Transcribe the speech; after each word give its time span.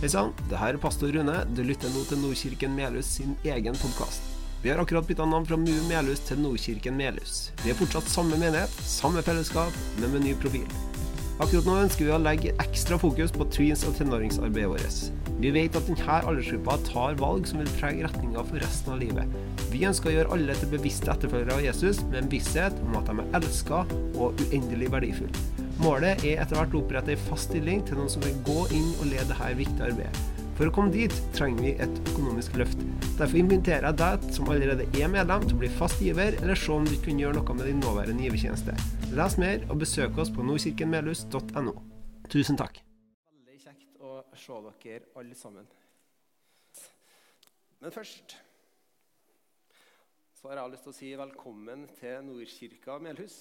Hei 0.00 0.08
sann, 0.08 0.30
det 0.48 0.56
her 0.56 0.72
er 0.72 0.80
pastor 0.80 1.10
Rune. 1.12 1.34
Du 1.52 1.58
lytter 1.60 1.90
nå 1.92 2.00
til 2.08 2.16
Nordkirken 2.22 2.72
Melhus 2.72 3.10
sin 3.18 3.34
egen 3.44 3.74
podkast. 3.76 4.24
Vi 4.62 4.70
har 4.72 4.80
akkurat 4.80 5.04
bytta 5.04 5.26
navn 5.28 5.44
fra 5.44 5.58
MU 5.60 5.74
Melhus 5.90 6.22
til 6.24 6.40
Nordkirken 6.40 6.96
Melhus. 6.96 7.50
Vi 7.60 7.68
er 7.68 7.76
fortsatt 7.76 8.08
samme 8.08 8.38
menighet, 8.40 8.72
samme 8.80 9.20
fellesskap, 9.20 9.76
men 10.00 10.14
med 10.14 10.24
ny 10.24 10.32
profil. 10.40 10.64
Akkurat 11.36 11.68
nå 11.68 11.76
ønsker 11.82 12.08
vi 12.08 12.16
å 12.16 12.22
legge 12.24 12.56
ekstra 12.64 12.96
fokus 13.04 13.36
på 13.36 13.44
tweens- 13.52 13.84
og 13.84 14.00
tenåringsarbeidet 14.00 14.72
vårt. 14.72 15.36
Vi 15.44 15.52
vet 15.52 15.76
at 15.76 15.92
denne 15.92 16.20
aldersgruppa 16.32 16.80
tar 16.88 17.20
valg 17.20 17.52
som 17.52 17.60
vil 17.60 17.76
prege 17.76 18.08
retninga 18.08 18.48
for 18.48 18.64
resten 18.64 18.96
av 18.96 19.04
livet. 19.04 19.40
Vi 19.68 19.84
ønsker 19.84 20.14
å 20.14 20.16
gjøre 20.16 20.38
alle 20.38 20.56
til 20.62 20.78
bevisste 20.78 21.12
etterfølgere 21.12 21.60
av 21.60 21.66
Jesus, 21.68 22.00
med 22.08 22.22
en 22.22 22.36
visshet 22.38 22.84
om 22.88 22.96
at 22.96 23.12
de 23.12 23.20
er 23.20 23.34
elska 23.42 23.84
og 24.16 24.46
uendelig 24.48 24.94
verdifulle. 24.96 25.59
Målet 25.80 26.20
er 26.28 26.42
etter 26.42 26.58
hvert 26.58 26.74
å 26.76 26.80
opprette 26.82 27.14
en 27.14 27.20
fast 27.24 27.48
stilling 27.48 27.80
til 27.88 27.96
noen 27.96 28.10
som 28.12 28.20
vil 28.20 28.34
gå 28.44 28.66
inn 28.76 28.90
og 28.98 29.06
lede 29.08 29.30
dette 29.30 29.46
viktige 29.56 29.86
arbeidet. 29.86 30.40
For 30.58 30.68
å 30.68 30.72
komme 30.76 30.92
dit 30.92 31.14
trenger 31.32 31.62
vi 31.64 31.70
et 31.80 32.00
økonomisk 32.10 32.58
løft. 32.60 32.80
Derfor 33.16 33.38
inviterer 33.40 33.86
jeg 33.88 33.96
deg 33.96 34.26
som 34.36 34.50
allerede 34.52 34.84
er 35.00 35.08
medlem 35.08 35.46
til 35.46 35.54
å 35.56 35.60
bli 35.62 35.70
fast 35.78 36.02
giver, 36.04 36.34
eller 36.42 36.58
se 36.60 36.74
om 36.74 36.84
du 36.84 36.92
kan 37.00 37.22
gjøre 37.22 37.38
noe 37.38 37.54
med 37.56 37.70
din 37.70 37.80
nåværende 37.80 38.26
givertjeneste. 38.26 38.74
Les 39.16 39.36
mer 39.40 39.64
og 39.72 39.80
besøk 39.80 40.20
oss 40.20 40.28
på 40.34 40.44
nordkirkenmelhus.no. 40.44 41.72
Tusen 42.28 42.60
takk. 42.60 42.82
Veldig 43.38 43.62
kjekt 43.62 44.04
å 44.04 44.18
se 44.36 44.58
dere 44.84 45.08
alle 45.22 45.38
sammen. 45.38 45.70
Men 47.80 47.94
først 47.94 48.36
så 50.36 50.52
har 50.52 50.60
jeg 50.60 50.74
lyst 50.74 50.84
til 50.84 50.92
å 50.92 50.98
si 50.98 51.14
velkommen 51.22 51.88
til 51.96 52.20
Nordkirka 52.28 52.98
Melhus. 53.00 53.38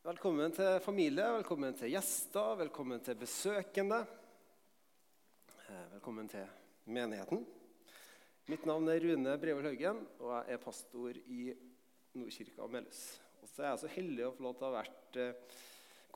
Velkommen 0.00 0.48
til 0.56 0.78
familie, 0.80 1.26
velkommen 1.34 1.74
til 1.76 1.90
gjester, 1.92 2.54
velkommen 2.56 3.02
til 3.04 3.18
besøkende. 3.20 3.98
Eh, 5.68 5.82
Velkommen 5.92 6.28
til 6.32 6.46
menigheten. 6.88 7.42
Mitt 8.48 8.64
navn 8.64 8.88
er 8.88 9.02
Rune 9.04 9.34
Brevold 9.42 9.68
Haugen, 9.68 9.98
og 10.24 10.30
jeg 10.32 10.54
er 10.54 10.62
pastor 10.62 11.18
i 11.20 11.52
Nordkirka 12.16 12.68
Melhus. 12.72 13.02
Og 13.42 13.50
så 13.50 13.66
er 13.66 13.68
jeg 13.68 13.82
så 13.82 13.90
heldig 13.98 14.24
å 14.24 14.30
få 14.38 14.46
lov 14.46 14.54
til 14.56 14.64
å 14.64 14.70
ha 14.70 14.78
vært 14.78 15.18
eh, 15.20 15.58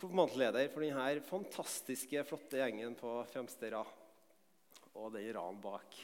konfirmantleder 0.01 0.73
for 0.73 0.87
denne 0.87 1.27
fantastiske, 1.29 2.25
flotte 2.31 2.63
gjengen 2.63 2.97
på 2.97 3.13
fremste 3.35 3.69
rad. 3.77 3.93
Og 4.95 5.13
den 5.13 5.29
raden 5.37 5.61
bak 5.61 5.99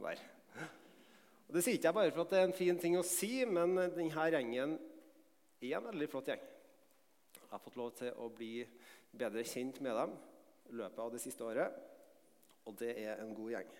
der. 0.00 0.24
Og 1.44 1.52
Det 1.58 1.66
sier 1.68 1.76
ikke 1.76 1.92
jeg 1.92 2.00
bare 2.00 2.16
for 2.16 2.24
at 2.24 2.32
det 2.32 2.40
er 2.40 2.48
en 2.48 2.56
fin 2.62 2.80
ting 2.80 2.96
å 2.96 3.04
si, 3.04 3.44
men 3.44 3.76
denne 3.98 4.30
gjengen 4.32 4.74
er 5.60 5.76
en 5.76 5.90
veldig 5.92 6.10
flott 6.16 6.32
gjeng. 6.32 6.48
Jeg 7.52 7.58
har 7.58 7.64
fått 7.66 7.74
lov 7.76 7.90
til 7.92 8.14
å 8.16 8.30
bli 8.32 8.62
bedre 9.12 9.42
kjent 9.44 9.76
med 9.84 9.92
dem 9.92 10.12
i 10.70 10.76
løpet 10.78 11.00
av 11.04 11.10
det 11.12 11.18
siste 11.20 11.44
året. 11.44 11.74
Og 12.64 12.78
det 12.80 12.94
er 12.96 13.20
en 13.20 13.34
god 13.36 13.50
gjeng. 13.52 13.74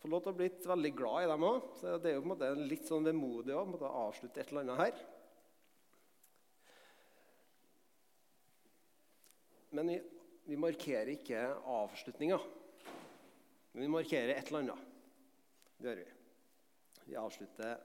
Fått 0.00 0.10
lov 0.10 0.24
til 0.24 0.32
å 0.32 0.38
bli 0.40 0.48
veldig 0.66 0.90
glad 0.98 1.20
i 1.22 1.28
dem 1.30 1.44
òg. 1.46 1.68
Så 1.78 1.92
det 2.02 2.10
er 2.10 2.16
jo 2.16 2.24
på 2.24 2.26
en 2.26 2.32
måte 2.32 2.48
litt 2.58 2.88
sånn 2.88 3.06
vemodig 3.06 3.54
å 3.54 3.62
avslutte 4.02 4.42
et 4.42 4.50
eller 4.50 4.66
annet 4.66 4.82
her. 4.82 4.98
Men 9.78 9.94
vi, 9.94 10.02
vi 10.50 10.58
markerer 10.66 11.14
ikke 11.14 11.46
avslutninga. 11.70 12.42
Men 13.76 13.86
vi 13.86 13.92
markerer 13.94 14.34
et 14.34 14.50
eller 14.50 14.64
annet. 14.64 14.94
Det 15.78 15.92
gjør 15.92 16.02
vi. 16.02 16.12
Vi, 17.06 17.20
avslutter, 17.22 17.78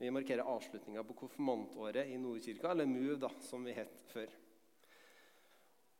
vi 0.00 0.10
markerer 0.10 0.46
avslutninga 0.48 1.02
på 1.04 1.12
konfirmantåret 1.12 2.08
i 2.08 2.16
Nordkirka, 2.16 2.70
eller 2.70 2.86
MUV, 2.88 3.18
da, 3.20 3.28
som 3.44 3.64
vi 3.68 3.74
het 3.76 3.98
før. 4.08 4.30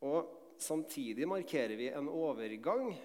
Og 0.09 0.31
samtidig 0.57 1.27
markerer 1.29 1.77
vi 1.77 1.91
en 1.93 2.07
overgang. 2.09 2.95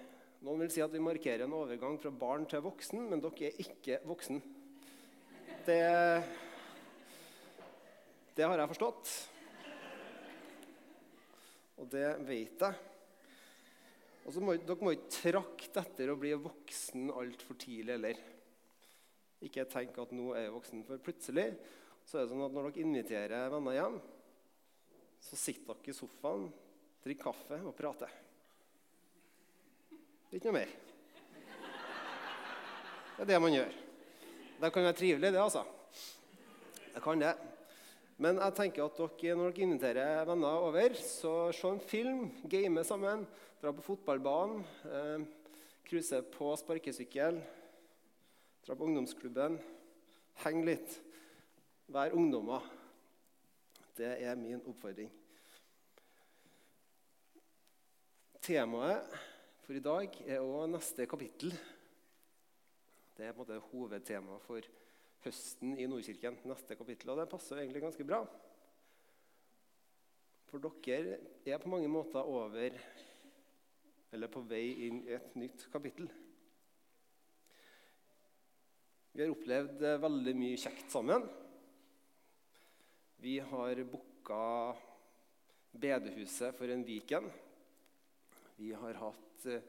Noen 0.41 0.63
vil 0.63 0.71
si 0.73 0.81
at 0.81 0.95
vi 0.95 1.01
markerer 1.05 1.43
en 1.45 1.53
overgang 1.53 1.99
fra 2.01 2.09
barn 2.09 2.47
til 2.49 2.63
voksen, 2.65 3.03
men 3.11 3.21
dere 3.21 3.51
er 3.51 3.59
ikke 3.61 3.99
voksen. 4.09 4.41
Det, 5.67 5.77
det 8.33 8.47
har 8.49 8.63
jeg 8.63 8.71
forstått. 8.71 9.11
Og 11.77 11.91
det 11.93 12.07
vet 12.25 12.65
jeg. 12.65 12.81
Og 14.25 14.33
så 14.33 14.41
må, 14.41 14.57
Dere 14.57 14.81
må 14.81 14.95
ikke 14.97 15.13
trakte 15.13 15.85
etter 15.85 16.09
å 16.09 16.17
bli 16.17 16.33
voksen 16.41 17.13
altfor 17.13 17.61
tidlig 17.61 17.99
heller. 17.99 18.25
Ikke 19.45 19.67
tenk 19.69 19.97
at 20.01 20.13
nå 20.15 20.31
er 20.33 20.47
jeg 20.47 20.55
voksen, 20.55 20.85
for 20.87 21.03
plutselig 21.03 21.51
så 22.07 22.17
er 22.17 22.23
det 22.23 22.31
sånn 22.31 22.45
at 22.45 22.53
når 22.55 22.69
dere 22.69 22.85
inviterer 22.85 23.51
venner 23.51 23.75
hjem, 23.75 23.97
så 25.27 25.37
sitter 25.37 25.75
dere 25.75 25.91
i 25.91 25.97
sofaen, 25.97 26.47
drikker 27.03 27.27
kaffe 27.27 27.59
og 27.67 27.75
prater. 27.77 28.13
Ikke 30.31 30.49
noe 30.49 30.57
mer. 30.57 30.71
Det 33.17 33.25
er 33.25 33.29
det 33.33 33.41
man 33.43 33.53
gjør. 33.55 33.75
Det 34.57 34.71
kan 34.73 34.87
være 34.87 34.97
trivelig, 34.97 35.33
det, 35.33 35.41
altså. 35.41 35.63
Det 36.93 37.03
kan 37.03 37.21
det. 37.21 37.35
Men 38.17 38.39
jeg 38.41 38.55
tenker 38.57 38.87
at 38.87 38.97
dere, 38.97 39.35
når 39.37 39.51
dere 39.51 39.65
inviterer 39.67 40.25
venner 40.25 40.63
over, 40.69 40.95
så 40.97 41.33
se 41.53 41.69
en 41.69 41.83
film, 41.83 42.23
game 42.49 42.83
sammen, 42.87 43.27
dra 43.61 43.73
på 43.75 43.85
fotballbanen, 43.85 44.63
eh, 44.89 45.27
cruise 45.85 46.23
på 46.33 46.55
sparkesykkel, 46.57 47.37
dra 48.67 48.75
på 48.75 48.83
ungdomsklubben, 48.83 49.53
heng 50.43 50.65
litt, 50.67 50.97
vær 51.87 52.11
ungdommer. 52.11 52.65
Det 53.95 54.09
er 54.27 54.35
min 54.35 54.59
oppfordring. 54.59 55.07
Temaet 58.43 59.15
for 59.63 59.77
i 59.79 59.83
dag 59.83 60.19
er 60.27 60.43
òg 60.43 60.67
neste 60.73 61.07
kapittel. 61.07 61.55
Det 63.15 63.29
er 63.29 63.31
på 63.31 63.47
en 63.47 63.55
måte 63.55 63.71
hovedtemaet 63.71 64.43
for 64.43 64.69
høsten 65.23 65.79
i 65.79 65.87
Nordkirken. 65.87 66.35
neste 66.43 66.75
kapittel, 66.75 67.09
Og 67.09 67.17
det 67.17 67.29
passer 67.29 67.63
egentlig 67.63 67.81
ganske 67.81 68.03
bra. 68.03 68.25
For 70.51 70.59
dere 70.59 71.19
er 71.45 71.57
på 71.57 71.69
mange 71.69 71.87
måter 71.87 72.19
over 72.19 72.69
eller 74.11 74.27
på 74.27 74.41
vei 74.41 74.87
inn 74.87 75.05
i 75.07 75.13
et 75.15 75.35
nytt 75.35 75.71
kapittel. 75.71 76.11
Vi 79.17 79.23
har 79.25 79.31
opplevd 79.33 79.79
veldig 79.97 80.31
mye 80.37 80.57
kjekt 80.61 80.91
sammen. 80.93 81.23
Vi 83.17 83.39
har 83.41 83.79
booka 83.89 84.41
bedehuset 85.73 86.53
for 86.53 86.69
en 86.69 86.83
Viken. 86.85 87.25
Vi 88.59 88.75
har 88.77 88.99
hatt 89.01 89.47
eh, 89.49 89.63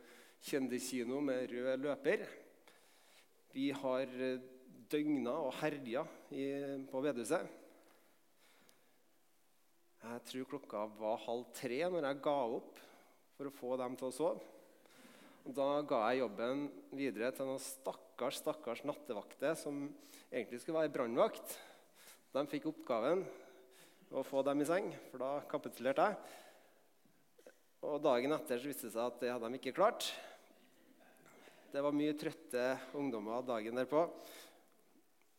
kjendiskino 0.45 1.23
med 1.25 1.49
rød 1.49 1.81
løper. 1.81 2.27
Vi 3.55 3.71
har 3.73 4.13
eh, 4.27 4.45
døgna 4.93 5.39
og 5.47 5.57
herja 5.63 6.03
på 6.91 7.03
bedehuset. 7.07 7.49
Jeg 10.03 10.27
tror 10.29 10.51
klokka 10.51 10.83
var 11.01 11.25
halv 11.25 11.47
tre 11.57 11.81
når 11.87 12.11
jeg 12.11 12.21
ga 12.29 12.37
opp 12.59 12.85
for 13.39 13.49
å 13.49 13.55
få 13.63 13.81
dem 13.81 13.97
til 13.97 14.11
å 14.11 14.19
sove. 14.19 14.53
Da 15.57 15.71
ga 15.89 16.03
jeg 16.11 16.21
jobben 16.21 16.69
videre 16.93 17.33
til 17.33 17.49
noen 17.49 17.65
stakkars 18.19 18.41
stakkars 18.43 18.81
nattevakter 18.83 19.53
som 19.55 19.77
egentlig 20.27 20.59
skulle 20.59 20.81
være 20.81 20.91
brannvakt. 20.91 21.53
De 22.35 22.43
fikk 22.51 22.67
oppgaven 22.67 23.23
å 24.11 24.25
få 24.27 24.43
dem 24.43 24.65
i 24.65 24.67
seng, 24.67 24.89
for 25.13 25.23
da 25.23 25.29
kapitulerte 25.47 26.09
jeg. 26.09 26.17
Og 27.87 28.03
Dagen 28.03 28.35
etter 28.35 28.59
så 28.59 28.67
viste 28.73 28.89
det 28.89 28.97
seg 28.97 29.05
at 29.05 29.23
det 29.23 29.31
hadde 29.31 29.53
de 29.53 29.61
ikke 29.61 29.77
klart. 29.79 30.11
Det 31.71 31.79
var 31.85 31.95
mye 31.95 32.19
trøtte 32.19 32.67
ungdommer 32.99 33.47
dagen 33.47 33.79
derpå. 33.79 34.03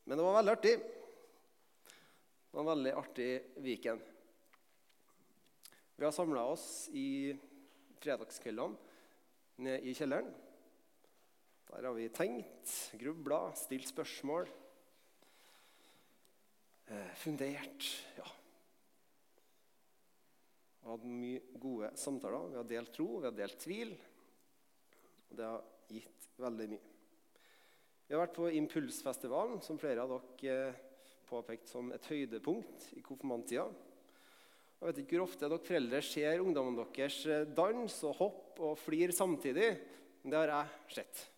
Men 0.07 0.16
det 0.16 0.23
var 0.29 0.40
veldig 0.40 0.56
artig. 0.56 0.75
Det 0.79 2.56
var 2.56 2.63
en 2.63 2.73
veldig 2.78 2.97
artig 3.03 3.31
Viken. 3.59 4.06
Vi 6.00 6.07
har 6.07 6.16
samla 6.16 6.47
oss 6.56 6.69
i 6.96 7.35
fredagskveldene 7.99 9.67
nede 9.67 9.84
i 9.84 9.91
kjelleren. 9.91 10.31
Der 11.69 11.85
har 11.85 11.93
vi 11.93 12.07
tenkt, 12.09 12.71
grubla, 12.97 13.51
stilt 13.53 13.87
spørsmål. 13.87 14.47
Eh, 16.89 17.11
fundert. 17.21 17.85
Ja. 18.17 18.25
Vi 20.79 20.87
har 20.87 20.95
hatt 20.95 21.05
mye 21.05 21.59
gode 21.61 21.91
samtaler. 22.01 22.49
Vi 22.49 22.57
har 22.57 22.67
delt 22.73 22.93
tro, 22.97 23.07
vi 23.19 23.29
har 23.29 23.37
delt 23.37 23.61
tvil. 23.61 23.93
Og 25.29 25.37
det 25.37 25.45
har 25.45 25.63
gitt 25.93 26.27
veldig 26.41 26.69
mye. 26.73 26.91
Vi 28.09 28.17
har 28.17 28.25
vært 28.25 28.37
på 28.41 28.49
Impulsfestivalen, 28.57 29.61
som 29.61 29.77
flere 29.77 30.01
av 30.01 30.17
dere 30.41 30.73
påpekte 31.29 31.69
som 31.69 31.93
et 31.93 32.09
høydepunkt 32.09 32.89
i 32.97 33.05
konfirmanttida. 33.05 33.69
Jeg 34.79 34.87
vet 34.89 35.03
ikke 35.03 35.19
hvor 35.19 35.29
ofte 35.29 35.45
dere 35.45 35.67
foreldre 35.69 36.01
ser 36.01 36.41
ungdommene 36.41 36.89
deres 36.97 37.21
eh, 37.29 37.45
danse 37.45 38.07
og 38.09 38.23
hoppe 38.25 38.71
og 38.73 38.79
flire 38.81 39.13
samtidig. 39.13 39.75
Men 40.23 40.33
det 40.33 40.41
har 40.47 40.57
jeg 40.57 41.03
sett. 41.03 41.29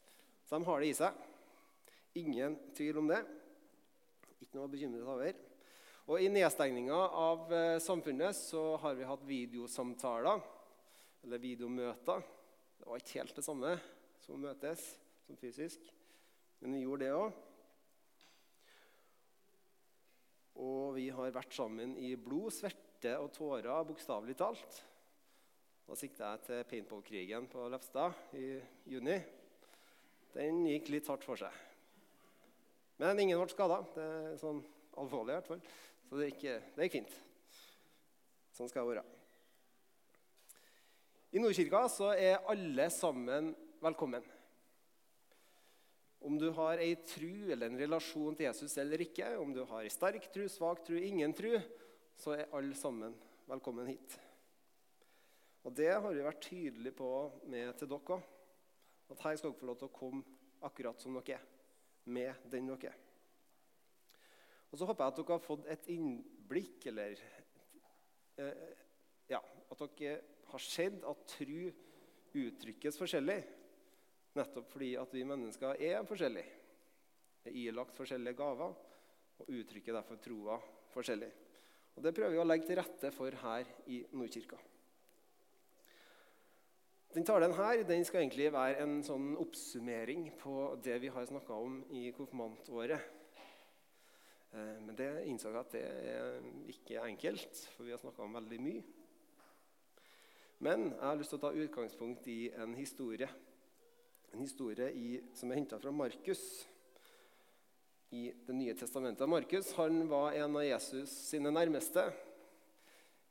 Så 0.52 0.58
de 0.60 0.68
har 0.68 0.82
det 0.84 0.88
i 0.92 0.96
seg. 0.98 1.20
Ingen 2.20 2.58
tvil 2.76 2.98
om 3.00 3.06
det. 3.08 3.22
Ikke 4.44 4.58
noe 4.58 4.66
å 4.68 4.72
bekymre 4.74 5.00
seg 5.00 5.12
over. 5.14 5.38
Og 6.12 6.26
I 6.26 6.28
nedstengninga 6.28 6.98
av 7.22 7.54
eh, 7.56 7.78
samfunnet 7.80 8.36
så 8.36 8.66
har 8.84 9.00
vi 9.00 9.08
hatt 9.08 9.24
videosamtaler 9.24 10.44
eller 11.24 11.40
videomøter. 11.40 12.28
Det 12.76 12.90
var 12.90 13.00
ikke 13.00 13.22
helt 13.22 13.40
det 13.40 13.48
samme 13.48 13.74
som 14.26 14.36
å 14.36 14.44
møtes 14.44 14.84
som 15.24 15.40
fysisk, 15.40 15.88
men 16.60 16.76
vi 16.76 16.84
gjorde 16.84 17.08
det 17.08 17.16
òg. 17.16 17.42
Og 20.68 20.96
vi 21.00 21.10
har 21.16 21.32
vært 21.40 21.56
sammen 21.56 21.96
i 21.96 22.18
blod, 22.20 22.52
sverte 22.52 23.16
og 23.24 23.32
tårer, 23.40 23.86
bokstavelig 23.88 24.42
talt. 24.44 24.84
Da 25.88 25.96
sikter 25.96 26.34
jeg 26.34 26.50
til 26.50 26.66
paintballkrigen 26.76 27.48
på 27.56 27.72
Lefstad 27.72 28.36
i 28.36 28.58
juni. 28.92 29.22
Den 30.36 30.64
gikk 30.70 30.92
litt 30.94 31.10
hardt 31.12 31.26
for 31.28 31.40
seg. 31.40 31.56
Men 33.02 33.20
ingen 33.20 33.40
ble 33.42 33.52
skada. 33.52 33.82
Sånn 34.40 34.62
alvorlig 35.00 35.34
i 35.34 35.40
hvert 35.40 35.50
fall. 35.50 35.64
Så 36.08 36.20
det 36.20 36.30
gikk, 36.32 36.46
det 36.76 36.88
gikk 36.88 37.00
fint. 37.00 37.18
Sånn 38.56 38.70
skal 38.72 38.86
det 38.86 38.96
være. 38.96 39.08
I 41.32 41.40
Nordkirka 41.40 41.86
så 41.88 42.12
er 42.12 42.44
alle 42.52 42.90
sammen 42.92 43.54
velkommen. 43.84 44.26
Om 46.22 46.36
du 46.38 46.50
har 46.54 46.82
ei 46.84 46.94
tru 47.08 47.50
eller 47.50 47.72
en 47.72 47.80
relasjon 47.80 48.36
til 48.38 48.46
Jesus 48.46 48.76
eller 48.78 49.02
ikke, 49.02 49.32
om 49.42 49.56
du 49.56 49.64
har 49.66 49.86
ei 49.86 49.94
sterk 49.94 50.28
tru, 50.34 50.44
svak 50.52 50.84
tru, 50.86 51.00
ingen 51.00 51.34
tru, 51.34 51.56
så 52.20 52.36
er 52.36 52.52
alle 52.54 52.76
sammen 52.78 53.16
velkommen 53.50 53.88
hit. 53.90 54.20
Og 55.66 55.74
Det 55.74 55.90
har 55.90 56.12
vi 56.14 56.26
vært 56.26 56.44
tydelige 56.46 56.98
på 57.00 57.10
med 57.50 57.74
til 57.80 57.90
dere 57.90 58.20
òg. 58.20 58.30
At 59.12 59.24
her 59.26 59.38
skal 59.38 59.52
dere 59.52 59.60
få 59.60 59.70
lov 59.70 59.80
til 59.80 59.90
å 59.90 59.96
komme 59.96 60.38
akkurat 60.68 61.02
som 61.02 61.16
dere 61.18 61.38
er. 61.38 61.48
Med 62.12 62.48
den 62.52 62.70
dere 62.72 62.94
er. 62.94 63.00
Og 64.72 64.80
så 64.80 64.88
håper 64.88 65.04
jeg 65.04 65.14
at 65.14 65.18
dere 65.20 65.36
har 65.36 65.44
fått 65.44 65.66
et 65.74 65.90
innblikk, 65.92 66.86
eller 66.92 67.24
eh, 68.40 68.70
ja, 69.32 69.42
at 69.42 69.84
dere 69.98 70.22
har 70.52 70.64
sett 70.64 71.04
at 71.08 71.26
tru 71.36 71.68
uttrykkes 72.40 73.00
forskjellig. 73.00 73.42
Nettopp 74.40 74.72
fordi 74.72 74.94
at 74.96 75.12
vi 75.12 75.28
mennesker 75.28 75.82
er 75.84 76.08
forskjellige. 76.08 76.60
Er 77.44 77.58
ilagt 77.66 77.98
forskjellige 77.98 78.38
gaver 78.38 78.76
og 79.42 79.50
uttrykker 79.50 79.98
derfor 79.98 80.20
troa 80.24 80.60
forskjellig. 80.94 81.32
Og 81.98 82.04
Det 82.06 82.14
prøver 82.16 82.38
vi 82.38 82.40
å 82.40 82.48
legge 82.48 82.70
til 82.70 82.80
rette 82.80 83.12
for 83.12 83.36
her 83.44 83.68
i 83.92 84.04
Nordkirka. 84.16 84.60
Den 87.12 87.26
talen 87.28 87.52
her 87.58 87.82
den 87.84 88.06
skal 88.08 88.22
egentlig 88.22 88.46
være 88.56 88.86
en 88.86 89.02
sånn 89.04 89.34
oppsummering 89.42 90.30
på 90.40 90.54
det 90.84 90.96
vi 91.04 91.10
har 91.12 91.26
snakka 91.28 91.58
om 91.60 91.82
i 91.92 92.06
konfirmantåret. 92.16 93.04
Eh, 94.56 94.78
men 94.80 94.96
det 94.96 95.10
innså 95.28 95.52
jeg 95.52 95.60
at 95.60 95.76
det 95.76 95.82
er 95.84 96.38
ikke 96.72 97.04
enkelt, 97.04 97.64
for 97.76 97.84
vi 97.84 97.92
har 97.92 98.00
snakka 98.00 98.24
om 98.24 98.38
veldig 98.40 98.60
mye. 98.64 98.84
Men 100.64 100.92
jeg 100.94 101.04
har 101.04 101.20
lyst 101.20 101.34
til 101.36 101.42
å 101.42 101.46
ta 101.50 101.52
utgangspunkt 101.66 102.30
i 102.32 102.42
en 102.56 102.78
historie 102.80 103.28
en 104.32 104.46
historie 104.46 104.88
i, 104.96 105.08
som 105.36 105.52
er 105.52 105.60
henta 105.60 105.80
fra 105.82 105.92
Markus 105.92 106.42
i 108.12 108.30
Det 108.46 108.56
nye 108.56 108.74
testamentet. 108.76 109.28
Markus 109.28 109.74
han 109.78 110.06
var 110.08 110.34
en 110.36 110.56
av 110.56 110.64
Jesus 110.64 111.12
sine 111.30 111.52
nærmeste 111.52 112.04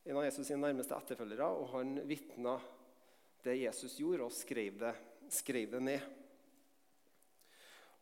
en 0.09 0.17
av 0.17 0.25
Jesus 0.25 0.49
sine 0.49 0.62
nærmeste 0.62 0.97
etterfølgere, 0.97 1.44
og 1.44 1.67
han 1.75 1.99
vitna 2.09 2.55
det 3.45 3.59
Jesus 3.63 3.99
gjorde, 4.01 4.27
og 4.27 4.35
skrev 4.35 4.79
det, 4.81 4.95
skrev 5.33 5.71
det 5.75 5.83
ned. 5.83 6.09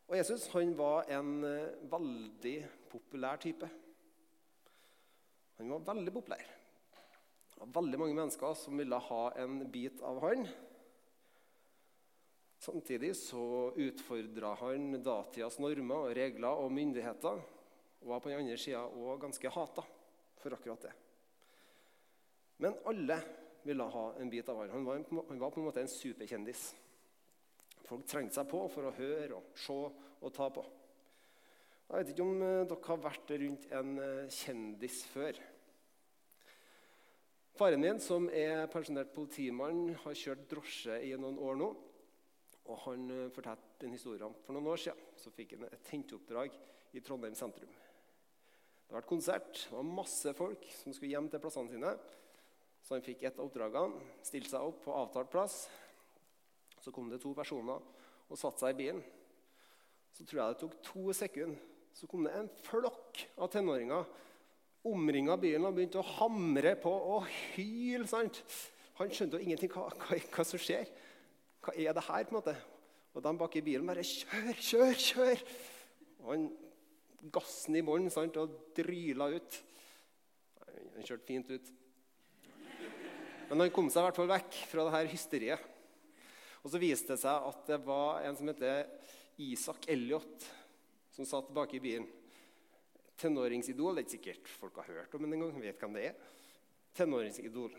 Og 0.08 0.16
Jesus 0.16 0.46
han 0.54 0.72
var 0.76 1.10
en 1.12 1.34
uh, 1.44 1.90
veldig 1.92 2.56
populær 2.88 3.40
type. 3.42 3.68
Han 5.58 5.74
var 5.74 5.84
veldig 5.90 6.14
populær. 6.14 6.46
Det 7.48 7.60
var 7.60 7.74
veldig 7.80 7.98
mange 8.00 8.16
mennesker 8.16 8.54
som 8.56 8.78
ville 8.78 9.02
ha 9.08 9.22
en 9.42 9.60
bit 9.72 10.00
av 10.06 10.20
han. 10.22 10.46
Samtidig 12.58 13.12
så 13.18 13.72
utfordra 13.76 14.54
han 14.62 14.96
datidas 15.02 15.58
normer, 15.62 16.08
og 16.08 16.16
regler 16.16 16.62
og 16.62 16.72
myndigheter. 16.74 17.42
Og 17.98 18.08
var 18.12 18.22
på 18.22 18.30
den 18.30 18.40
andre 18.42 18.56
sida 18.58 18.84
òg 18.86 19.20
ganske 19.26 19.52
hata 19.52 19.84
for 20.38 20.54
akkurat 20.54 20.88
det. 20.88 20.94
Men 22.62 22.78
alle 22.86 23.18
ville 23.68 23.86
ha 23.92 24.04
en 24.18 24.30
bit 24.32 24.48
av 24.48 24.62
han. 24.62 24.72
Han 24.72 24.86
var, 24.86 25.04
han 25.28 25.40
var 25.40 25.52
på 25.52 25.60
en 25.60 25.68
måte 25.68 25.84
en 25.84 25.92
superkjendis. 25.92 26.70
Folk 27.88 28.08
trengte 28.08 28.36
seg 28.36 28.48
på 28.50 28.64
for 28.72 28.88
å 28.88 28.96
høre 28.96 29.38
og 29.38 29.54
se 29.56 29.78
og 29.78 30.34
ta 30.34 30.48
på. 30.52 30.64
Jeg 31.88 32.02
vet 32.02 32.10
ikke 32.12 32.24
om 32.26 32.42
eh, 32.44 32.64
dere 32.68 32.84
har 32.84 32.98
vært 33.00 33.30
rundt 33.40 33.70
en 33.78 33.94
eh, 34.04 34.32
kjendis 34.34 34.98
før. 35.08 35.38
Faren 37.58 37.80
min, 37.80 37.96
som 37.98 38.28
er 38.28 38.68
pensjonert 38.70 39.14
politimann, 39.14 39.94
har 40.04 40.18
kjørt 40.20 40.44
drosje 40.50 40.98
i 41.08 41.14
noen 41.16 41.40
år 41.42 41.56
nå. 41.58 41.70
Og 42.68 42.82
Han 42.84 43.08
eh, 43.14 43.30
fortalte 43.32 43.88
en 43.88 43.96
historie 43.96 44.28
for 44.44 44.56
noen 44.56 44.68
år 44.74 44.82
siden. 44.84 45.08
Så 45.16 45.32
fikk 45.32 45.56
han 45.56 45.64
et 45.70 45.92
henteoppdrag 45.94 46.58
i 46.92 47.02
Trondheim 47.04 47.38
sentrum. 47.38 47.72
Det 48.88 48.96
var 48.96 49.08
konsert, 49.08 49.52
det 49.56 49.72
var 49.72 49.88
masse 49.88 50.32
folk 50.36 50.68
som 50.78 50.92
skulle 50.92 51.12
hjem 51.12 51.32
til 51.32 51.40
plassene 51.42 51.72
sine. 51.72 51.96
Så 52.88 52.96
han 52.96 53.04
fikk 53.04 53.26
et 53.28 53.36
av 53.36 53.44
oppdragene, 53.44 54.00
stilte 54.24 54.48
seg 54.48 54.64
opp 54.64 54.78
på 54.86 54.92
avtalt 54.96 55.28
plass. 55.28 55.56
Så 56.80 56.88
kom 56.94 57.10
det 57.12 57.18
to 57.20 57.34
personer 57.36 57.82
og 58.32 58.38
satte 58.40 58.62
seg 58.62 58.72
i 58.72 58.78
bilen. 58.78 59.02
Så 60.16 60.24
tror 60.24 60.40
jeg 60.40 60.54
det 60.54 60.60
tok 60.62 60.76
to 60.86 61.12
sekunder. 61.12 61.66
Så 61.92 62.06
kom 62.08 62.24
det 62.24 62.32
en 62.32 62.48
flokk 62.64 63.20
av 63.36 63.50
tenåringer, 63.52 64.06
omringa 64.88 65.36
bilen 65.36 65.66
og 65.68 65.76
begynte 65.76 66.00
å 66.00 66.12
hamre 66.14 66.72
på 66.80 66.92
og 67.12 67.26
hyle. 67.28 68.06
sant? 68.08 68.40
Han 69.02 69.12
skjønte 69.12 69.36
jo 69.36 69.44
ingenting 69.44 69.72
hva, 69.74 69.90
hva, 69.92 70.16
hva 70.32 70.46
som 70.48 70.62
skjer. 70.62 70.88
Hva 71.60 71.74
er 71.76 71.92
det 71.92 72.06
her? 72.06 72.24
på 72.24 72.32
en 72.32 72.38
måte? 72.38 72.54
Og 73.12 73.24
de 73.26 73.34
bak 73.42 73.58
i 73.58 73.64
bilen 73.66 73.90
bare 73.90 74.06
Kjør, 74.06 74.62
kjør, 74.70 74.94
kjør! 75.02 75.44
Og 76.22 76.32
han 76.32 76.48
gassen 77.36 77.76
i 77.76 77.84
bånn 77.84 78.08
og 78.08 78.56
dryla 78.78 79.28
ut. 79.36 79.60
Han 80.96 81.04
kjørte 81.04 81.28
fint 81.28 81.52
ut. 81.52 81.74
Men 83.48 83.64
han 83.64 83.72
kom 83.72 83.88
seg 83.88 84.02
i 84.02 84.06
hvert 84.08 84.18
fall 84.18 84.30
vekk 84.30 84.56
fra 84.68 84.84
det 84.84 84.94
her 84.94 85.10
hysteriet. 85.12 85.66
Og 86.60 86.72
så 86.72 86.80
viste 86.82 87.14
det 87.14 87.22
seg 87.22 87.48
at 87.48 87.60
det 87.70 87.78
var 87.86 88.22
en 88.26 88.36
som 88.36 88.50
heter 88.50 88.84
Isak 89.40 89.88
Elliot, 89.88 90.46
som 91.14 91.28
satt 91.28 91.52
bak 91.56 91.72
i 91.74 91.80
bilen. 91.80 92.08
Tenåringsidol. 93.18 93.96
Det 93.96 94.02
er 94.02 94.06
ikke 94.06 94.16
sikkert 94.16 94.50
folk 94.60 94.80
har 94.82 94.90
hørt 94.92 95.14
om 95.16 95.24
ham 95.24 95.36
engang. 95.38 95.56
Vet 95.62 95.80
hvem 95.80 95.96
det 95.96 96.04
er. 96.10 96.18
Tenåringsidol. 96.98 97.72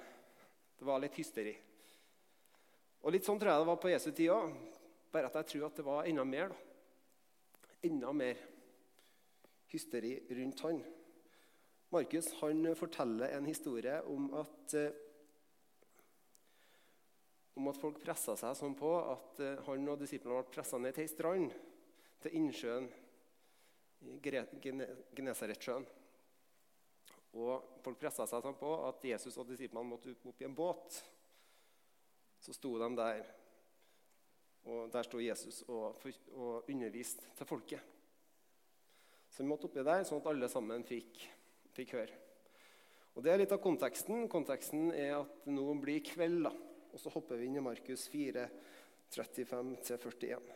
Det 0.80 0.88
var 0.88 1.01
litt 1.04 1.19
hysteri. 1.19 1.54
Og 3.04 3.14
Litt 3.14 3.28
sånn 3.28 3.40
tror 3.40 3.54
jeg 3.54 3.61
det 3.61 3.69
var 3.69 3.80
på 3.80 3.92
Jesu 3.94 4.09
tid 4.11 4.31
òg, 4.35 4.56
bare 5.14 5.30
at 5.30 5.38
jeg 5.40 5.52
tror 5.54 5.68
at 5.69 5.78
det 5.80 5.85
var 5.88 6.07
enda 6.09 6.26
mer. 6.28 6.49
da. 6.52 7.68
Enda 7.88 8.11
mer 8.11 8.42
hysteri 9.71 10.18
rundt 10.35 10.64
han. 10.66 10.81
Markus 11.94 12.33
han 12.42 12.68
forteller 12.76 13.38
en 13.38 13.47
historie 13.47 14.02
om 14.04 14.33
at, 14.42 14.73
eh, 14.73 14.92
om 17.59 17.68
at 17.68 17.80
folk 17.80 17.99
pressa 18.01 18.37
seg 18.39 18.56
sånn 18.56 18.75
på 18.80 18.89
at 19.04 19.39
eh, 19.44 19.61
han 19.68 19.92
og 19.92 19.99
disiplene 19.99 20.39
ble 20.39 20.56
pressa 20.56 20.80
ned 20.80 20.95
til 20.95 21.06
ei 21.06 21.11
strand, 21.11 21.56
til 22.23 22.35
innsjøen 22.39 22.87
Genesaretsjøen. 24.23 25.85
Og 27.39 27.81
folk 27.83 27.99
pressa 27.99 28.25
seg 28.30 28.44
sånn 28.45 28.56
på 28.57 28.69
at 28.87 29.04
Jesus 29.06 29.35
og 29.37 29.49
disiplene 29.51 29.92
måtte 29.92 30.16
opp 30.23 30.39
i 30.39 30.47
en 30.47 30.56
båt 30.56 31.01
så 32.39 32.56
sto 32.56 32.78
de 32.80 32.87
der. 32.95 33.28
Og 34.69 34.92
der 34.94 35.07
sto 35.07 35.19
Jesus 35.19 35.61
og, 35.68 35.99
og 36.35 36.69
underviste 36.71 37.28
til 37.35 37.47
folket. 37.47 37.83
Så 39.30 39.44
vi 39.44 39.49
måtte 39.49 39.68
oppi 39.69 39.83
der, 39.85 40.06
sånn 40.07 40.23
at 40.23 40.31
alle 40.31 40.49
sammen 40.51 40.83
fikk, 40.87 41.19
fikk, 41.75 41.94
høre. 41.99 42.16
Og 43.16 43.23
Det 43.23 43.33
er 43.33 43.42
litt 43.42 43.54
av 43.54 43.61
konteksten. 43.61 44.28
Konteksten 44.31 44.89
er 44.95 45.19
at 45.19 45.47
nå 45.51 45.68
blir 45.81 46.01
kveld. 46.06 46.47
da. 46.47 46.54
Og 46.94 47.02
så 47.02 47.12
hopper 47.14 47.40
vi 47.40 47.48
inn 47.50 47.60
i 47.60 47.64
Markus 47.64 48.08
4, 48.12 48.46
35-41. 49.14 50.54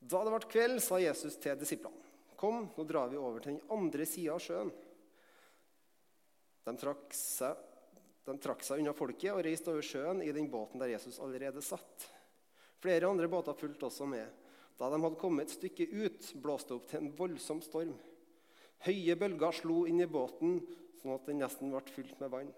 Da 0.00 0.22
det 0.24 0.32
ble 0.32 0.48
kveld, 0.48 0.80
sa 0.82 1.00
Jesus 1.00 1.36
til 1.40 1.58
disiplene.: 1.60 2.06
Kom, 2.40 2.70
nå 2.72 2.84
drar 2.88 3.10
vi 3.12 3.18
over 3.20 3.42
til 3.44 3.58
den 3.58 3.74
andre 3.74 4.06
sida 4.08 4.32
av 4.32 4.40
sjøen. 4.40 4.70
De 6.64 6.76
trakk 6.80 7.12
seg 7.16 7.66
de 8.30 8.36
trakk 8.38 8.62
seg 8.62 8.82
unna 8.82 8.92
folket 8.94 9.32
og 9.32 9.42
reiste 9.42 9.72
over 9.72 9.84
sjøen 9.84 10.20
i 10.22 10.32
den 10.34 10.50
båten 10.52 10.78
der 10.80 10.92
Jesus 10.92 11.18
allerede 11.24 11.62
satt. 11.64 12.04
Flere 12.80 13.08
andre 13.08 13.28
båter 13.32 13.56
fulgte 13.56 13.88
også 13.88 14.06
med. 14.06 14.28
Da 14.78 14.88
de 14.92 15.00
hadde 15.02 15.18
kommet 15.20 15.48
et 15.48 15.56
stykke 15.56 15.88
ut, 15.88 16.28
blåste 16.40 16.70
det 16.70 16.76
opp 16.78 16.86
til 16.88 17.00
en 17.00 17.14
voldsom 17.16 17.62
storm. 17.64 17.96
Høye 18.86 19.16
bølger 19.20 19.56
slo 19.56 19.82
inn 19.88 20.00
i 20.00 20.08
båten, 20.08 20.60
sånn 21.00 21.16
at 21.16 21.26
den 21.28 21.42
nesten 21.42 21.72
ble 21.72 21.82
fylt 21.92 22.16
med 22.22 22.32
vann. 22.32 22.52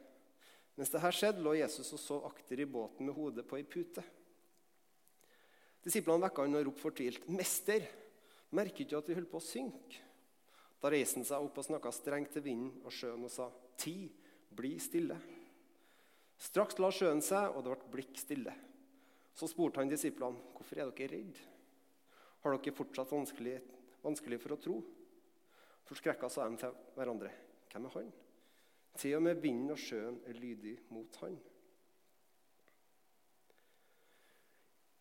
Mens 0.76 0.92
dette 0.92 1.10
skjedde, 1.12 1.42
lå 1.44 1.54
Jesus 1.58 1.92
og 1.92 2.00
sov 2.00 2.26
akter 2.30 2.62
i 2.62 2.68
båten 2.68 3.06
med 3.06 3.16
hodet 3.16 3.44
på 3.48 3.58
ei 3.58 3.66
pute. 3.68 4.04
Disiplene 5.82 6.24
vekka 6.28 6.46
han 6.46 6.56
og 6.56 6.64
ropte 6.68 6.84
fortvilt, 6.84 7.28
'Mester, 7.28 7.84
merker 8.54 8.84
ikke 8.84 8.98
at 8.98 9.08
vi 9.08 9.16
holder 9.18 9.32
på 9.32 9.40
å 9.40 9.44
synke?' 9.44 10.08
Da 10.82 10.90
reiste 10.90 11.20
han 11.20 11.26
seg 11.26 11.44
opp 11.44 11.58
og 11.58 11.66
snakka 11.66 11.92
strengt 11.94 12.32
til 12.34 12.42
vinden 12.42 12.82
og 12.82 12.94
sjøen 12.94 13.24
og 13.24 13.30
sa, 13.30 13.50
'Ti, 13.76 14.10
bli 14.50 14.78
stille.' 14.78 15.20
Straks 16.38 16.78
la 16.78 16.90
sjøen 16.90 17.22
seg, 17.22 17.54
og 17.54 17.62
det 17.62 17.70
ble 17.70 17.90
blikk 17.92 18.18
stille. 18.18 18.54
Så 19.34 19.46
spurte 19.46 19.78
han 19.78 19.88
disiplene, 19.88 20.40
'Hvorfor 20.54 20.78
er 20.78 20.90
dere 20.90 21.12
redde?' 21.12 21.48
'Har 22.42 22.58
dere 22.58 22.74
fortsatt 22.74 23.12
vanskelig, 23.12 23.60
vanskelig 24.02 24.40
for 24.40 24.56
å 24.56 24.60
tro?' 24.60 24.82
Forskrekka 25.84 26.30
sa 26.30 26.48
de 26.48 26.56
til 26.56 26.74
hverandre, 26.96 27.30
'Hvem 27.70 27.86
er 27.86 27.90
han?' 27.90 28.12
Til 28.98 29.16
og 29.16 29.24
med 29.24 29.40
vinden 29.40 29.72
og 29.72 29.80
sjøen 29.80 30.20
er 30.28 30.36
lydig 30.36 30.76
mot 30.92 31.16
han. 31.22 31.38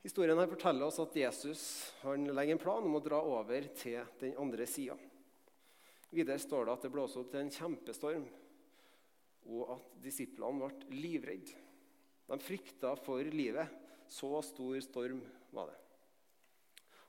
Historien 0.01 0.39
her 0.41 0.50
forteller 0.50 0.88
oss 0.88 0.98
at 1.03 1.15
Jesus 1.19 1.63
legger 2.10 2.55
en 2.55 2.62
plan 2.62 2.86
om 2.88 2.98
å 2.98 3.03
dra 3.05 3.19
over 3.21 3.67
til 3.77 4.00
den 4.21 4.33
andre 4.41 4.65
sida. 4.65 4.95
Videre 6.12 6.41
står 6.41 6.65
det 6.65 6.74
at 6.74 6.88
det 6.88 6.93
blåste 6.93 7.21
opp 7.21 7.29
til 7.31 7.43
en 7.43 7.53
kjempestorm, 7.53 8.24
og 9.51 9.75
at 9.75 9.93
disiplene 10.01 10.65
ble 10.65 10.98
livredde. 10.98 11.53
De 12.31 12.39
frykta 12.39 12.95
for 13.00 13.27
livet. 13.33 13.77
Så 14.12 14.27
stor 14.43 14.75
storm 14.83 15.21
var 15.55 15.69
det. 15.71 15.77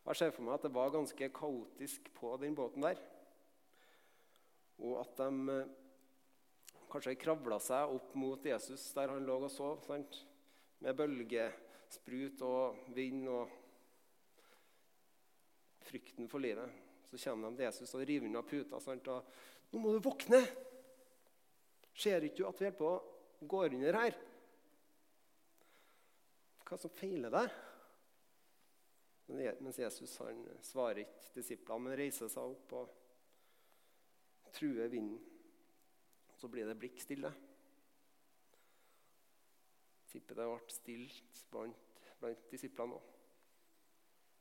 Og 0.02 0.12
jeg 0.12 0.18
ser 0.20 0.34
for 0.34 0.46
meg 0.46 0.54
at 0.54 0.66
det 0.66 0.74
var 0.74 0.92
ganske 0.94 1.28
kaotisk 1.34 2.12
på 2.14 2.36
den 2.42 2.54
båten 2.58 2.84
der. 2.84 3.00
Og 4.82 5.00
at 5.00 5.18
de 5.18 5.56
kanskje 6.92 7.16
kravla 7.20 7.58
seg 7.62 7.94
opp 7.96 8.14
mot 8.20 8.44
Jesus 8.46 8.84
der 8.96 9.14
han 9.14 9.26
lå 9.26 9.38
og 9.40 9.50
sov, 9.52 9.80
sant? 9.86 10.20
med 10.82 10.96
bølgesprut 10.98 12.40
og 12.42 12.88
vind 12.96 13.28
og 13.30 13.50
frykten 15.86 16.26
for 16.30 16.42
livet. 16.42 16.70
Så 17.06 17.20
kommer 17.22 17.50
de 17.50 17.60
til 17.60 17.68
Jesus 17.68 17.94
og 17.94 18.04
river 18.08 18.36
av 18.38 18.48
puta. 18.48 18.80
Sant? 18.80 19.08
Og 19.08 19.24
'Nå 19.70 19.78
må 19.78 19.92
du 19.92 20.00
våkne!' 20.00 20.46
Ser 21.94 22.24
ikke 22.24 22.36
du 22.36 22.46
at 22.48 22.60
vi 22.60 22.64
holder 22.64 22.78
på 22.78 22.88
å 22.88 23.46
gå 23.46 23.64
under 23.64 23.92
her? 23.92 24.14
Hva 26.64 26.78
som 26.78 26.90
feiler 26.90 27.30
deg? 27.30 27.50
Mens 29.60 29.78
Jesus 29.78 30.16
han 30.18 30.40
svarer 30.60 31.04
ikke 31.04 31.34
disiplene, 31.36 31.84
men 31.84 31.98
reiser 31.98 32.28
seg 32.32 32.42
opp 32.42 32.72
og 32.72 32.88
truer 34.56 34.88
vinden. 34.88 35.20
Så 36.42 36.48
blir 36.50 36.66
det 36.66 36.74
blikk 36.74 36.98
stille. 36.98 37.30
Tipper 40.10 40.40
det 40.40 40.46
ble 40.50 40.74
stilt 40.74 41.42
blant, 41.52 42.00
blant 42.18 42.48
disiplene 42.50 42.96
òg. 42.98 43.12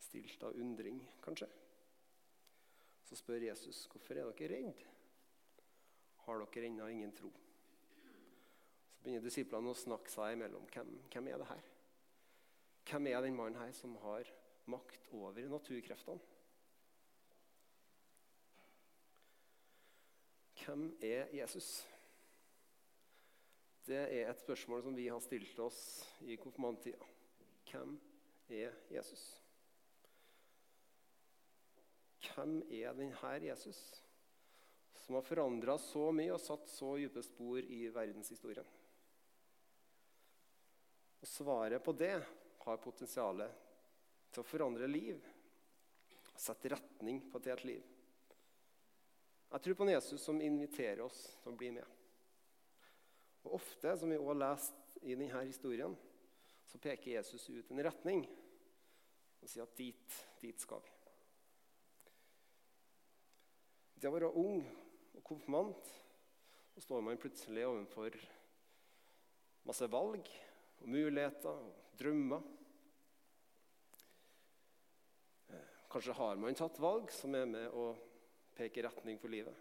Stilt 0.01 0.41
av 0.47 0.57
undring, 0.57 0.97
kanskje. 1.21 1.45
Så 3.05 3.19
spør 3.19 3.45
Jesus 3.45 3.83
hvorfor 3.91 4.17
er 4.17 4.31
dere 4.33 4.49
redde. 4.49 4.89
Har 6.25 6.41
dere 6.41 6.71
ennå 6.71 6.89
ingen 6.89 7.13
tro? 7.13 7.29
Så 7.29 9.05
begynner 9.05 9.27
disiplene 9.29 9.69
å 9.69 9.77
snakke 9.77 10.09
seg 10.09 10.39
imellom. 10.39 10.65
Hvem, 10.73 10.91
hvem 11.05 11.29
er 11.29 11.39
det 11.43 11.51
her? 11.53 11.71
Hvem 12.89 13.11
er 13.13 13.21
den 13.27 13.37
mannen 13.37 13.61
her 13.61 13.77
som 13.77 13.93
har 14.07 14.33
makt 14.73 15.13
over 15.13 15.53
naturkreftene? 15.53 16.25
Hvem 20.65 20.89
er 21.05 21.29
Jesus? 21.37 21.83
Det 23.91 23.99
er 24.07 24.29
et 24.31 24.39
spørsmål 24.39 24.85
som 24.85 24.95
vi 24.95 25.09
har 25.11 25.19
stilt 25.19 25.57
oss 25.59 25.79
i 26.23 26.37
konfirmanttida. 26.39 27.03
Hvem 27.67 27.97
er 28.47 28.77
Jesus? 28.93 29.23
Hvem 32.23 32.61
er 32.71 32.95
denne 32.95 33.33
Jesus 33.43 33.81
som 35.01 35.17
har 35.17 35.27
forandra 35.27 35.75
så 35.81 36.07
mye 36.15 36.31
og 36.31 36.39
satt 36.39 36.71
så 36.71 36.93
dype 37.01 37.23
spor 37.25 37.59
i 37.59 37.83
verdenshistorien? 37.91 38.71
Og 41.19 41.27
Svaret 41.27 41.83
på 41.83 41.91
det 41.91 42.15
har 42.63 42.83
potensial 42.85 43.43
til 44.31 44.39
å 44.39 44.47
forandre 44.47 44.87
liv, 44.87 45.19
sette 46.39 46.71
retning 46.71 47.25
på 47.27 47.43
et 47.43 47.51
helt 47.51 47.67
liv. 47.73 47.95
Jeg 49.51 49.65
tror 49.65 49.81
på 49.81 49.83
en 49.89 49.97
Jesus 49.97 50.23
som 50.23 50.39
inviterer 50.39 51.03
oss 51.03 51.25
til 51.43 51.51
å 51.51 51.59
bli 51.59 51.75
med. 51.75 52.00
Og 53.45 53.57
Ofte, 53.57 53.95
som 53.97 54.11
vi 54.11 54.19
også 54.19 54.31
har 54.33 54.41
lest 54.43 54.81
i 55.01 55.15
denne 55.17 55.43
historien, 55.47 55.95
så 56.69 56.79
peker 56.79 57.17
Jesus 57.17 57.49
ut 57.49 57.71
en 57.71 57.83
retning 57.83 58.23
og 59.41 59.49
sier 59.49 59.65
at 59.65 59.77
dit, 59.77 60.17
dit 60.41 60.61
skal 60.61 60.83
vi. 60.85 60.93
Det 64.01 64.09
å 64.09 64.13
være 64.13 64.31
ung 64.37 64.61
og 65.17 65.23
konfirmant, 65.25 65.89
så 66.71 66.81
står 66.81 67.03
man 67.05 67.19
plutselig 67.21 67.65
overfor 67.67 68.15
masse 69.67 69.89
valg 69.91 70.29
og 70.81 70.87
muligheter 70.89 71.51
og 71.51 71.97
drømmer. 71.99 72.47
Kanskje 75.91 76.15
har 76.17 76.39
man 76.39 76.55
tatt 76.57 76.79
valg 76.81 77.11
som 77.13 77.35
er 77.35 77.49
med 77.49 77.75
å 77.75 77.91
peke 78.55 78.85
retning 78.85 79.19
for 79.21 79.33
livet. 79.33 79.57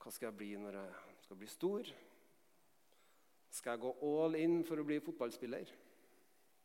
Hva 0.00 0.10
skal 0.14 0.30
jeg 0.30 0.38
bli 0.40 0.54
når 0.58 0.78
jeg 0.80 1.09
skal 1.30 1.38
bli 1.38 1.46
stor? 1.46 1.88
Skal 3.54 3.76
jeg 3.76 3.80
gå 3.84 3.90
all 4.02 4.34
in 4.34 4.64
for 4.66 4.82
å 4.82 4.84
bli 4.86 4.96
fotballspiller 4.98 5.68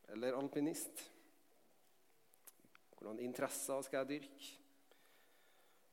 eller 0.09 0.33
alpinist? 0.33 1.03
Hvordan 2.95 3.19
interesser 3.21 3.83
skal 3.85 3.99
jeg 4.01 4.09
dyrke? 4.15 4.47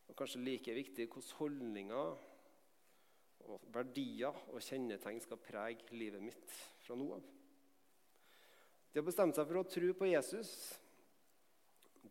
Og 0.09 0.17
kanskje 0.17 0.41
like 0.41 0.73
viktig 0.73 1.05
hvilke 1.05 1.37
holdninger 1.37 2.23
og 3.52 3.67
verdier 3.75 4.41
og 4.55 4.64
kjennetegn 4.64 5.21
skal 5.21 5.43
prege 5.45 5.93
livet 5.93 6.25
mitt 6.25 6.57
fra 6.87 6.97
nå 6.97 7.11
av. 7.19 7.29
Det 8.88 9.02
å 9.02 9.09
bestemme 9.11 9.37
seg 9.37 9.50
for 9.50 9.61
å 9.61 9.67
tro 9.69 9.93
på 9.99 10.09
Jesus 10.09 10.55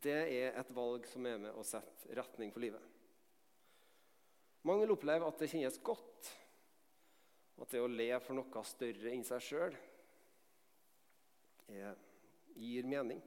det 0.05 0.19
er 0.43 0.61
et 0.61 0.69
valg 0.77 1.09
som 1.09 1.25
er 1.25 1.41
med 1.41 1.57
å 1.57 1.65
sette 1.65 2.13
retning 2.21 2.53
for 2.53 2.61
livet. 2.61 2.85
Mange 4.69 4.85
vil 4.85 4.93
oppleve 4.93 5.25
at 5.25 5.41
det 5.41 5.49
kjennes 5.49 5.81
godt 5.81 6.29
at 7.61 7.69
det 7.69 7.81
å 7.81 7.89
leve 7.89 8.19
for 8.25 8.37
noe 8.37 8.63
større 8.65 9.11
enn 9.13 9.25
seg 9.27 9.43
sjøl 9.45 9.77
gir 12.57 12.87
mening. 12.89 13.21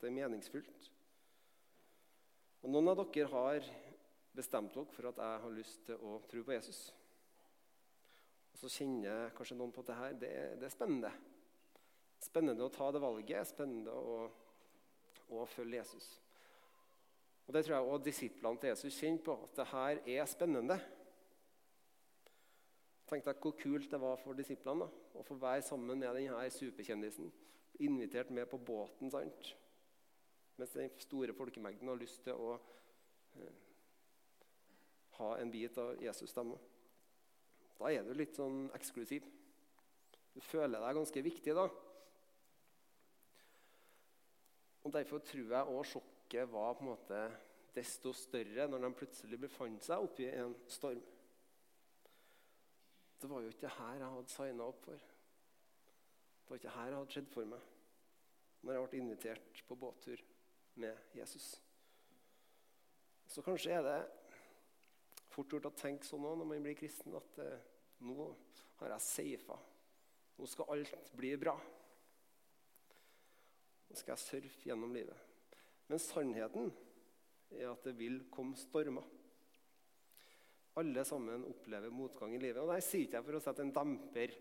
Det 0.00 0.08
er 0.08 0.16
meningsfullt. 0.16 0.88
Og 2.60 2.72
Noen 2.72 2.90
av 2.92 3.00
dere 3.00 3.28
har 3.32 3.66
bestemt 4.36 4.74
dere 4.74 4.94
for 4.94 5.10
at 5.10 5.20
jeg 5.20 5.42
har 5.44 5.54
lyst 5.54 5.84
til 5.86 6.00
å 6.04 6.18
tro 6.28 6.42
på 6.44 6.54
Jesus. 6.56 6.80
Og 8.52 8.62
Så 8.62 8.72
kjenner 8.80 9.32
kanskje 9.36 9.56
noen 9.58 9.72
på 9.72 9.84
at 9.84 9.90
det 9.90 9.98
her. 9.98 10.16
Det 10.20 10.66
er 10.66 10.72
spennende. 10.72 11.12
Spennende 12.20 12.66
å 12.66 12.72
ta 12.72 12.90
det 12.92 13.02
valget. 13.02 13.48
Spennende 13.48 13.94
å, 13.94 14.16
å 15.36 15.46
følge 15.48 15.80
Jesus. 15.80 16.10
Og 17.46 17.54
Det 17.54 17.64
tror 17.64 17.76
jeg 17.76 17.86
også 17.86 18.04
disiplene 18.06 18.60
til 18.60 18.72
Jesus 18.74 18.98
kjenner 19.00 19.24
på. 19.24 19.36
At 19.46 19.56
det 19.60 19.68
her 19.72 20.02
er 20.18 20.28
spennende. 20.28 20.80
Tenk 23.10 23.26
deg 23.26 23.40
hvor 23.42 23.56
kult 23.58 23.90
det 23.90 23.98
var 23.98 24.20
for 24.22 24.38
disiplene 24.38 24.86
da, 24.86 25.06
å 25.18 25.24
få 25.26 25.34
være 25.40 25.64
sammen 25.66 25.98
med 25.98 26.14
denne 26.14 26.44
superkjendisen. 26.54 27.32
Invitert 27.82 28.30
med 28.30 28.46
på 28.50 28.60
båten, 28.62 29.10
sant? 29.10 29.54
mens 30.60 30.74
den 30.76 30.90
store 31.00 31.32
folkemengden 31.32 31.88
har 31.88 31.96
lyst 31.96 32.20
til 32.26 32.36
å 32.36 32.50
eh, 33.40 33.60
ha 35.16 35.30
en 35.40 35.52
bit 35.52 35.78
av 35.80 35.94
Jesus' 36.04 36.34
stemme. 36.34 36.58
Da 37.78 37.88
er 37.88 38.04
du 38.04 38.12
litt 38.12 38.36
sånn 38.36 38.66
eksklusiv. 38.76 39.24
Du 40.34 40.40
føler 40.44 40.82
deg 40.84 40.98
ganske 40.98 41.22
viktig 41.24 41.54
da. 41.56 41.64
Og 44.84 44.92
Derfor 44.92 45.24
tror 45.24 45.54
jeg 45.54 45.78
òg 45.78 45.88
sjokket 45.88 46.52
var 46.52 46.76
på 46.76 46.84
en 46.84 46.92
måte 46.92 47.22
desto 47.74 48.12
større 48.16 48.66
når 48.68 48.84
de 48.84 48.92
plutselig 48.98 49.40
befant 49.40 49.86
seg 49.86 50.04
oppi 50.04 50.28
en 50.28 50.54
storm. 50.68 51.00
Det 53.20 53.28
var 53.30 53.42
jo 53.44 53.48
ikke 53.52 53.66
det 53.66 53.76
her 53.76 53.98
jeg 54.00 54.12
hadde 54.14 54.32
signa 54.32 54.68
opp 54.70 54.84
for. 54.84 54.96
Det 55.00 56.48
var 56.48 56.60
ikke 56.60 56.68
det 56.68 56.76
her 56.76 56.88
jeg 56.88 56.98
hadde 56.98 57.16
skjedd 57.16 57.32
for 57.34 57.52
meg 57.52 57.68
når 58.60 58.76
jeg 58.76 58.88
ble 58.90 58.98
invitert 59.00 59.60
på 59.68 59.76
båttur 59.80 60.22
med 60.80 60.96
Jesus. 61.16 61.46
Så 63.30 63.42
kanskje 63.46 63.72
er 63.72 63.84
det 63.86 63.98
fort 65.30 65.52
gjort 65.52 65.70
å 65.70 65.76
tenke 65.78 66.04
sånn 66.04 66.24
når 66.26 66.42
man 66.42 66.64
blir 66.64 66.76
kristen, 66.76 67.14
at 67.16 67.38
eh, 67.40 67.62
nå 68.04 68.26
har 68.80 68.94
jeg 68.96 69.06
safa. 69.06 69.56
Nå 70.36 70.48
skal 70.48 70.72
alt 70.74 71.12
bli 71.16 71.30
bra. 71.40 71.54
Nå 73.88 73.98
skal 73.98 74.16
jeg 74.16 74.24
surfe 74.24 74.68
gjennom 74.68 74.92
livet. 74.96 75.28
Men 75.88 76.02
sannheten 76.02 76.70
er 77.56 77.70
at 77.70 77.86
det 77.86 77.96
vil 77.98 78.22
komme 78.32 78.58
stormer. 78.58 79.06
Alle 80.78 81.04
sammen 81.04 81.44
opplever 81.48 81.90
motgang 81.90 82.34
i 82.34 82.40
livet. 82.40 82.62
Og 82.62 82.70
Det 82.70 82.82
sier 82.86 83.06
ikke 83.06 83.18
jeg 83.18 83.26
for 83.26 83.38
å 83.38 83.42
sette 83.42 83.64
en 83.64 83.74
demper 83.74 84.36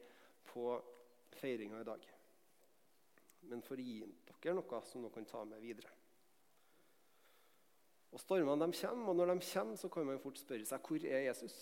på 0.49 0.65
feiringa 1.39 1.81
i 1.81 1.87
dag, 1.87 2.05
men 3.49 3.61
for 3.65 3.79
å 3.79 3.85
gi 3.85 3.99
dere 4.03 4.55
noe 4.57 4.81
som 4.85 5.03
dere 5.03 5.13
kan 5.13 5.27
ta 5.29 5.43
med 5.47 5.61
videre. 5.61 5.91
Og 8.09 8.21
Stormene 8.21 8.65
de 8.65 8.77
kommer, 8.79 9.11
og 9.11 9.17
når 9.19 9.35
de 9.35 9.49
kommer, 9.51 9.77
så 9.77 9.89
kan 9.93 10.07
man 10.07 10.21
fort 10.21 10.39
spørre 10.41 10.65
seg 10.65 10.87
hvor 10.87 11.05
er 11.05 11.27
Jesus 11.27 11.57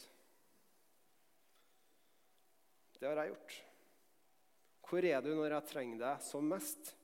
Det 2.98 3.06
har 3.06 3.20
jeg 3.22 3.30
gjort. 3.30 3.56
Hvor 4.88 5.06
er 5.06 5.20
du 5.22 5.34
når 5.36 5.54
jeg 5.54 5.70
trenger 5.70 6.00
deg 6.02 6.24
som 6.26 6.48
mest? 6.50 6.96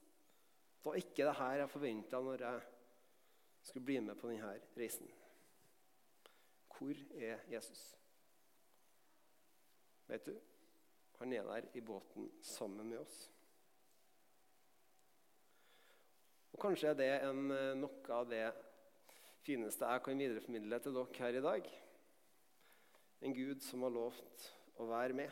Det 0.80 0.88
var 0.88 0.96
ikke 0.98 1.28
det 1.28 1.36
her 1.38 1.60
jeg 1.60 1.70
forventa 1.70 2.22
når 2.24 2.46
jeg 2.48 2.64
skulle 3.68 3.86
bli 3.86 4.00
med 4.02 4.18
på 4.18 4.32
denne 4.32 4.56
reisen. 4.80 5.12
Hvor 6.84 6.96
er 7.16 7.40
Jesus? 7.48 8.00
Vet 10.08 10.26
du, 10.26 10.34
han 11.18 11.34
er 11.34 11.44
der 11.44 11.68
i 11.74 11.82
båten 11.82 12.26
sammen 12.42 12.90
med 12.90 12.98
oss. 13.00 13.32
Og 16.52 16.60
Kanskje 16.60 16.90
er 16.90 17.00
det 17.00 17.08
en, 17.22 17.52
eh, 17.56 17.72
noe 17.80 18.12
av 18.12 18.28
det 18.28 18.44
fineste 19.48 19.88
jeg 19.88 20.04
kan 20.04 20.20
videreformidle 20.26 20.82
til 20.84 21.00
dere 21.00 21.22
her 21.22 21.40
i 21.40 21.46
dag. 21.48 21.72
En 23.22 23.40
Gud 23.40 23.64
som 23.64 23.88
har 23.88 23.96
lovt 24.02 24.52
å 24.76 24.92
være 24.92 25.14
med. 25.24 25.32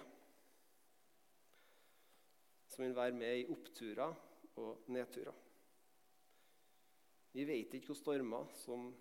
Som 2.71 2.85
vil 2.85 2.95
være 2.95 3.19
med 3.19 3.43
i 3.43 3.47
oppturer 3.51 4.15
og 4.55 4.87
nedturer. 4.87 5.35
Vi 7.35 7.43
vet 7.43 7.73
ikke 7.73 7.91
hvilke 7.91 8.03
stormer 8.05 8.59
som 8.63 8.93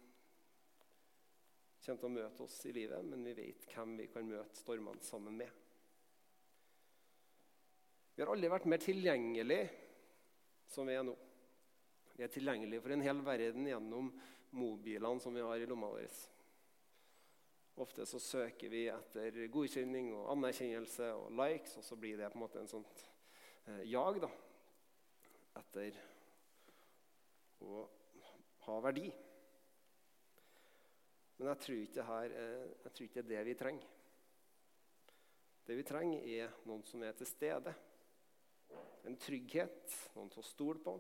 kommer 1.81 2.01
til 2.01 2.11
å 2.11 2.13
møte 2.13 2.45
oss 2.45 2.59
i 2.69 2.75
livet, 2.77 3.05
men 3.09 3.25
vi 3.25 3.37
vet 3.39 3.67
hvem 3.73 3.97
vi 3.99 4.09
kan 4.13 4.29
møte 4.29 4.61
stormene 4.61 5.05
sammen 5.05 5.39
med. 5.41 5.51
Vi 8.15 8.25
har 8.25 8.33
aldri 8.35 8.51
vært 8.53 8.69
mer 8.69 8.83
tilgjengelige 8.83 9.71
som 10.69 10.89
vi 10.89 10.97
er 10.99 11.07
nå. 11.07 11.15
Vi 12.19 12.27
er 12.27 12.33
tilgjengelige 12.35 12.85
for 12.85 12.93
en 12.93 13.05
hel 13.07 13.23
verden 13.25 13.69
gjennom 13.71 14.11
mobilene 14.61 15.23
som 15.25 15.33
vi 15.33 15.45
har 15.47 15.63
i 15.63 15.69
lomma 15.71 15.89
vår. 15.95 16.19
Ofte 17.81 18.05
så 18.05 18.21
søker 18.21 18.69
vi 18.69 18.83
etter 18.93 19.47
godkjenning 19.49 20.11
og 20.13 20.29
anerkjennelse 20.35 21.07
og 21.17 21.31
likes, 21.39 21.79
og 21.81 21.87
så 21.87 21.97
blir 21.97 22.21
det 22.21 22.29
på 22.29 22.37
en 22.37 22.45
måte 22.45 22.61
en 22.61 22.69
sånt 22.69 23.07
eh, 23.65 23.87
jag 23.89 24.21
da, 24.21 24.29
etter 25.63 25.97
å 27.65 27.87
ha 28.67 28.79
verdi. 28.85 29.09
Men 31.41 31.49
jeg 31.55 31.61
tror 31.65 31.79
ikke, 31.81 32.05
her, 32.05 32.33
jeg 32.85 32.93
tror 32.93 33.07
ikke 33.07 33.15
det 33.17 33.23
er 33.25 33.31
det 33.31 33.45
vi 33.49 33.57
trenger. 33.57 33.93
Det 35.65 35.77
vi 35.79 35.85
trenger, 35.89 36.27
er 36.43 36.59
noen 36.69 36.83
som 36.85 37.01
er 37.07 37.15
til 37.17 37.29
stede. 37.31 37.73
En 39.09 39.17
trygghet, 39.17 39.95
noen 40.19 40.29
til 40.29 40.43
å 40.43 40.45
stole 40.45 40.85
på, 40.85 40.93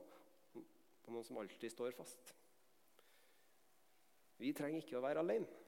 og 0.56 1.12
noen 1.12 1.26
som 1.28 1.42
alltid 1.42 1.75
står 1.75 1.92
fast. 1.92 2.32
Vi 4.40 4.54
trenger 4.56 4.80
ikke 4.80 4.97
å 4.97 5.04
være 5.04 5.20
alene. 5.20 5.61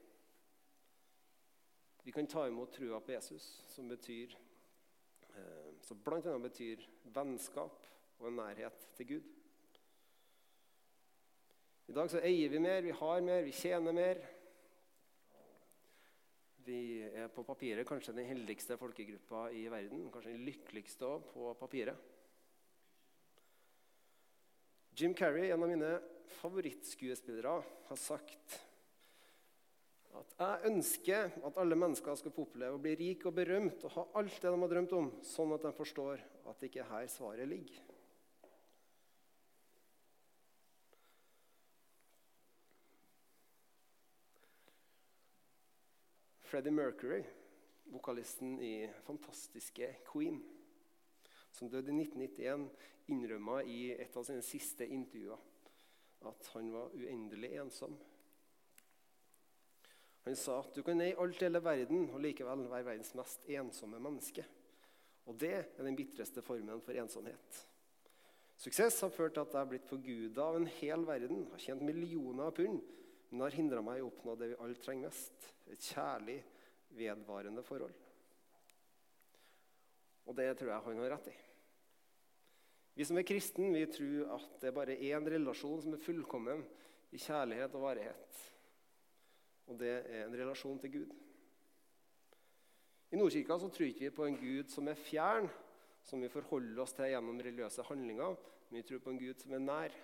Vi 2.01 2.17
kan 2.17 2.25
ta 2.25 2.47
imot 2.49 2.73
trua 2.73 2.97
på 3.05 3.13
Jesus, 3.13 3.45
som 3.69 3.93
betyr, 3.93 4.33
eh, 5.37 5.69
som 5.85 6.01
bl.a. 6.01 6.33
betyr 6.49 6.81
vennskap 7.13 7.85
og 8.17 8.31
en 8.31 8.41
nærhet 8.41 8.89
til 8.97 9.11
Gud. 9.13 9.33
I 11.93 11.93
dag 11.93 12.09
så 12.09 12.25
eier 12.25 12.49
vi 12.49 12.63
mer, 12.63 12.81
vi 12.81 12.97
har 12.97 13.21
mer, 13.21 13.45
vi 13.45 13.53
tjener 13.53 13.93
mer. 13.93 14.23
Vi 16.63 17.03
er 17.03 17.27
på 17.33 17.43
papiret 17.43 17.87
kanskje 17.87 18.15
den 18.15 18.27
heldigste 18.29 18.77
folkegruppa 18.79 19.49
i 19.51 19.65
verden. 19.71 20.05
Kanskje 20.13 20.31
den 20.31 20.45
lykkeligste 20.47 21.07
også 21.07 21.33
på 21.33 21.53
papiret. 21.59 22.11
Jim 24.95 25.15
Carrey, 25.17 25.49
en 25.49 25.63
av 25.65 25.71
mine 25.71 25.89
favorittskuespillere, 26.39 27.55
har 27.89 27.99
sagt 27.99 28.59
at 30.13 30.35
jeg 30.37 30.69
ønsker 30.69 31.33
at 31.49 31.57
alle 31.57 31.77
mennesker 31.79 32.15
skal 32.19 32.33
få 32.35 32.45
oppleve 32.45 32.77
å 32.77 32.81
bli 32.81 32.93
rik 32.99 33.25
og 33.25 33.33
berømt 33.39 33.83
og 33.87 33.95
ha 33.95 34.03
alt 34.21 34.37
det 34.37 34.51
de 34.53 34.61
har 34.61 34.71
drømt 34.75 34.93
om, 34.93 35.09
sånn 35.25 35.55
at 35.55 35.65
de 35.65 35.73
forstår 35.73 36.21
at 36.21 36.61
det 36.61 36.69
ikke 36.69 36.83
er 36.85 36.91
her 36.91 37.09
svaret 37.09 37.49
ligger. 37.49 37.92
Freddie 46.53 46.71
Mercury, 46.71 47.23
vokalisten 47.83 48.59
i 48.61 48.89
fantastiske 49.03 49.87
Queen, 50.05 50.35
som 51.49 51.65
døde 51.65 51.89
i 51.89 51.95
1991, 52.03 52.67
innrømma 53.09 53.55
i 53.65 53.79
et 53.95 54.13
av 54.13 54.27
sine 54.27 54.43
siste 54.45 54.85
intervjuer 54.85 56.29
at 56.29 56.51
han 56.53 56.69
var 56.75 56.93
uendelig 56.93 57.55
ensom. 57.57 57.97
Han 60.27 60.37
sa 60.37 60.59
at 60.59 60.77
du 60.77 60.83
kan 60.85 61.01
eie 61.01 61.17
alt 61.17 61.41
i 61.41 61.47
hele 61.47 61.65
verden 61.65 62.05
og 62.11 62.21
likevel 62.21 62.67
være 62.69 62.89
verdens 62.91 63.15
mest 63.17 63.49
ensomme 63.49 64.05
menneske. 64.05 64.45
Og 65.25 65.41
det 65.41 65.55
er 65.57 65.69
den 65.81 65.97
bitreste 65.97 66.45
formen 66.45 66.85
for 66.85 66.93
ensomhet. 66.93 67.63
Suksess 68.61 69.01
har 69.01 69.17
ført 69.17 69.39
til 69.39 69.47
at 69.47 69.57
jeg 69.57 69.63
har 69.65 69.73
blitt 69.73 69.89
forguda 69.89 70.51
av 70.51 70.61
en 70.61 70.73
hel 70.77 71.09
verden, 71.09 71.47
har 71.49 71.65
tjent 71.65 71.81
millioner 71.81 72.51
av 72.51 72.59
pund, 72.61 72.85
men 73.33 73.41
det 73.41 73.45
har 73.47 73.55
hindra 73.57 73.81
meg 73.81 73.97
i 73.97 74.01
å 74.05 74.11
oppnå 74.11 74.35
det 74.37 74.51
vi 74.51 74.55
alle 74.61 74.77
trenger 74.77 75.09
mest 75.09 75.45
et 75.73 75.85
kjærlig, 75.89 76.35
vedvarende 76.93 77.63
forhold. 77.65 77.95
Og 80.29 80.35
det 80.37 80.51
tror 80.59 80.69
jeg 80.69 80.83
han 80.85 80.99
har 81.01 81.09
rett 81.15 81.29
i. 81.31 81.33
Vi 82.93 83.07
som 83.09 83.17
er 83.17 83.25
kristne, 83.25 83.71
vi 83.73 83.87
tror 83.89 84.35
at 84.35 84.51
det 84.61 84.69
er 84.69 84.75
bare 84.75 84.97
én 85.09 85.25
relasjon 85.33 85.81
som 85.81 85.95
er 85.97 86.03
fullkommen 86.03 86.61
i 87.09 87.21
kjærlighet 87.23 87.73
og 87.73 87.85
varighet. 87.87 88.37
Og 89.65 89.79
det 89.81 89.89
er 89.95 90.27
en 90.27 90.35
relasjon 90.37 90.77
til 90.83 90.93
Gud. 90.99 91.15
I 93.09 93.17
Nordkirka 93.17 93.57
så 93.63 93.71
tror 93.73 93.89
ikke 93.89 94.11
vi 94.11 94.11
på 94.19 94.27
en 94.27 94.37
Gud 94.37 94.69
som 94.75 94.91
er 94.93 94.99
fjern, 95.07 95.49
som 96.05 96.21
vi 96.21 96.29
forholder 96.29 96.83
oss 96.85 96.93
til 96.93 97.09
gjennom 97.09 97.41
religiøse 97.41 97.87
handlinger, 97.89 98.37
men 98.69 98.77
vi 98.77 98.85
tror 98.91 99.01
på 99.01 99.15
en 99.15 99.19
Gud 99.23 99.41
som 99.41 99.57
er 99.57 99.65
nær 99.65 99.97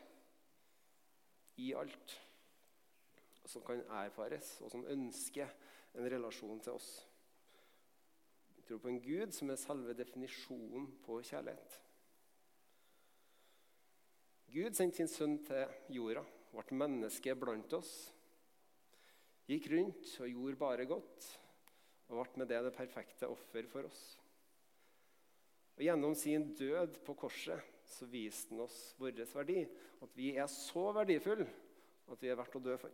i 1.62 1.70
alt, 1.78 2.18
som 3.50 3.66
kan 3.66 3.82
erfares, 4.04 4.58
og 4.62 4.72
som 4.72 4.86
ønsker 4.86 5.50
en 5.98 6.10
relasjon 6.14 6.62
til 6.62 6.78
oss. 6.78 6.90
Vi 8.56 8.66
tror 8.68 8.82
på 8.84 8.92
en 8.92 9.02
Gud 9.02 9.34
som 9.34 9.50
er 9.50 9.60
selve 9.60 9.96
definisjonen 9.98 10.86
på 11.06 11.22
kjærlighet. 11.26 11.80
Gud 14.54 14.78
sendte 14.78 15.02
sin 15.02 15.10
sønn 15.10 15.36
til 15.46 15.98
jorda, 15.98 16.24
ble 16.54 16.78
menneske 16.78 17.36
blant 17.38 17.74
oss 17.78 17.94
gikk 19.50 19.70
rundt 19.74 20.10
og 20.22 20.30
gjorde 20.30 20.62
bare 20.62 20.86
godt 20.90 21.28
og 22.10 22.18
ble 22.20 22.42
med 22.42 22.50
det 22.50 22.62
det 22.66 22.74
perfekte 22.76 23.30
offer 23.30 23.66
for 23.70 23.90
oss. 23.90 24.02
Og 25.78 25.86
Gjennom 25.86 26.16
sin 26.18 26.52
død 26.58 27.00
på 27.06 27.16
korset 27.18 27.66
så 27.90 28.06
viste 28.10 28.54
han 28.54 28.66
oss 28.66 28.78
vår 29.00 29.24
verdi. 29.34 29.64
At 30.04 30.18
vi 30.18 30.34
er 30.36 30.50
så 30.52 30.90
verdifulle 30.94 31.48
at 32.10 32.22
vi 32.22 32.30
er 32.30 32.38
verdt 32.38 32.58
å 32.58 32.64
dø 32.64 32.76
for. 32.82 32.94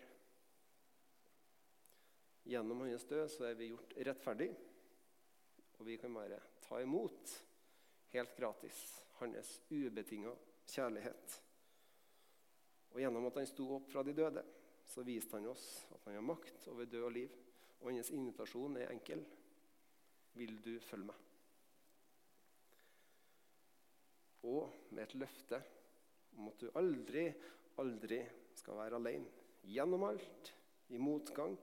Gjennom 2.46 2.84
hans 2.86 3.08
død 3.10 3.26
så 3.34 3.48
er 3.50 3.58
vi 3.58 3.72
gjort 3.72 3.96
rettferdig, 4.06 4.52
og 5.80 5.88
vi 5.88 5.98
kan 5.98 6.14
bare 6.14 6.38
ta 6.62 6.78
imot 6.84 7.32
helt 8.14 8.36
gratis 8.38 8.84
hans 9.20 9.56
ubetinga 9.70 10.34
kjærlighet. 10.70 11.40
Og 12.94 13.02
gjennom 13.02 13.26
at 13.28 13.42
han 13.42 13.50
sto 13.50 13.66
opp 13.76 13.90
fra 13.92 14.04
de 14.06 14.14
døde, 14.16 14.44
så 14.86 15.04
viste 15.04 15.40
han 15.40 15.50
oss 15.50 15.66
at 15.96 16.06
han 16.06 16.20
har 16.20 16.26
makt 16.26 16.70
over 16.72 16.88
død 16.88 17.08
og 17.10 17.16
liv. 17.18 17.34
Og 17.82 17.92
hans 17.92 18.12
invitasjon 18.14 18.78
er 18.80 18.94
enkel. 18.94 19.24
Vil 20.38 20.60
du 20.64 20.76
følge 20.84 21.10
meg? 21.10 21.22
Og 24.46 24.70
med 24.94 25.04
et 25.04 25.18
løfte 25.18 25.60
om 26.38 26.50
at 26.52 26.62
du 26.62 26.70
aldri, 26.78 27.26
aldri 27.82 28.22
skal 28.56 28.78
være 28.80 29.00
alene. 29.02 29.32
Gjennom 29.66 30.06
alt, 30.06 30.52
i 30.94 31.00
motgang 31.02 31.56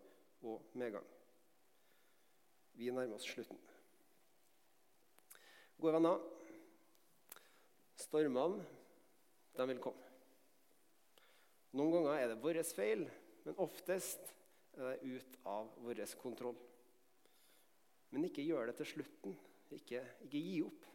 og 0.42 0.74
medgang. 0.78 1.07
Vi 2.74 2.90
nærmer 2.90 3.18
oss 3.18 3.28
slutten. 3.28 3.59
Gode 5.83 5.96
venner, 5.96 6.20
stormene, 7.98 8.64
de 9.57 9.66
vil 9.68 9.83
komme. 9.83 10.11
Noen 11.72 11.94
ganger 11.96 12.18
er 12.20 12.31
det 12.31 12.40
vår 12.42 12.61
feil, 12.68 13.07
men 13.46 13.59
oftest 13.62 14.33
er 14.76 14.92
det 14.92 15.16
ut 15.16 15.38
av 15.48 15.72
vår 15.85 16.05
kontroll. 16.20 16.59
Men 18.12 18.28
ikke 18.28 18.44
gjør 18.44 18.68
det 18.68 18.76
til 18.81 18.90
slutten. 18.92 19.37
Ikke, 19.72 20.02
ikke 20.26 20.40
gi 20.44 20.57
opp. 20.66 20.88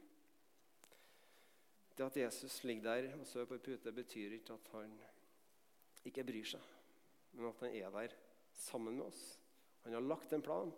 Det 1.97 2.05
at 2.05 2.17
Jesus 2.21 2.59
ligger 2.63 2.83
der 2.85 3.15
og 3.17 3.25
sover 3.25 3.47
på 3.49 3.57
ei 3.57 3.63
pute, 3.65 3.91
betyr 3.91 4.35
ikke 4.37 4.53
at 4.53 4.67
han 4.75 4.91
ikke 6.05 6.25
bryr 6.27 6.45
seg, 6.45 6.73
men 7.33 7.49
at 7.49 7.63
han 7.63 7.73
er 7.73 7.95
der 7.95 8.13
sammen 8.57 8.97
med 8.97 9.05
oss. 9.05 9.39
Han 9.83 9.93
har 9.93 10.01
lagt 10.01 10.33
en 10.33 10.41
plan, 10.41 10.71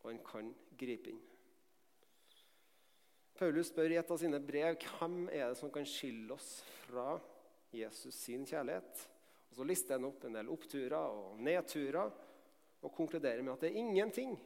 og 0.00 0.10
han 0.10 0.20
kan 0.24 0.50
gripe 0.78 1.10
inn. 1.10 1.22
Paulus 3.34 3.72
spør 3.72 3.90
i 3.90 3.98
et 3.98 4.10
av 4.14 4.20
sine 4.20 4.38
brev 4.38 4.76
hvem 4.78 5.24
er 5.26 5.48
det 5.50 5.58
som 5.58 5.72
kan 5.74 5.86
skille 5.88 6.36
oss 6.36 6.60
fra 6.84 7.16
Jesus 7.74 8.14
sin 8.14 8.46
kjærlighet. 8.46 9.08
Og 9.50 9.56
Så 9.58 9.66
lister 9.66 9.98
han 9.98 10.06
opp 10.06 10.24
en 10.24 10.38
del 10.38 10.50
oppturer 10.54 10.94
og 11.18 11.40
nedturer 11.42 12.14
og 12.84 12.94
konkluderer 12.94 13.42
med 13.42 13.56
at 13.56 13.64
det 13.64 13.72
er 13.72 13.82
ingenting 13.82 14.36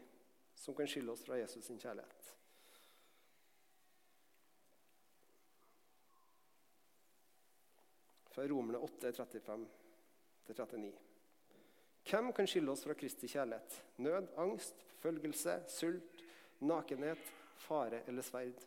som 0.56 0.74
kan 0.74 0.88
skille 0.88 1.12
oss 1.12 1.24
fra 1.26 1.38
Jesus 1.38 1.64
sin 1.68 1.80
kjærlighet. 1.80 2.32
Fra 8.32 8.46
Romerne 8.48 8.78
8, 8.78 9.12
35-39. 10.48 11.07
Hvem 12.08 12.30
kan 12.32 12.48
skille 12.48 12.72
oss 12.72 12.86
fra 12.86 12.94
Kristi 12.96 13.28
kjærlighet? 13.28 13.74
Nød, 14.00 14.30
angst, 14.40 14.78
forfølgelse, 15.02 15.58
sult, 15.68 16.22
nakenhet, 16.64 17.20
fare 17.66 18.00
eller 18.08 18.24
sverd? 18.24 18.62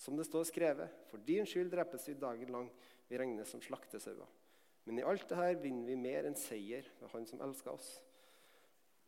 Som 0.00 0.16
det 0.18 0.26
står 0.26 0.48
skrevet, 0.48 0.90
for 1.10 1.22
din 1.22 1.46
skyld 1.46 1.70
drepes 1.70 2.08
vi 2.08 2.16
dagen 2.18 2.50
lang, 2.50 2.70
vi 3.06 3.18
regnes 3.20 3.52
som 3.52 3.62
slaktesauer. 3.62 4.26
Men 4.88 4.98
i 4.98 5.06
alt 5.06 5.28
dette 5.28 5.60
vinner 5.62 5.86
vi 5.92 5.98
mer 6.00 6.26
enn 6.26 6.38
seier 6.38 6.86
ved 6.98 7.12
Han 7.12 7.28
som 7.28 7.42
elsker 7.46 7.76
oss. 7.76 7.90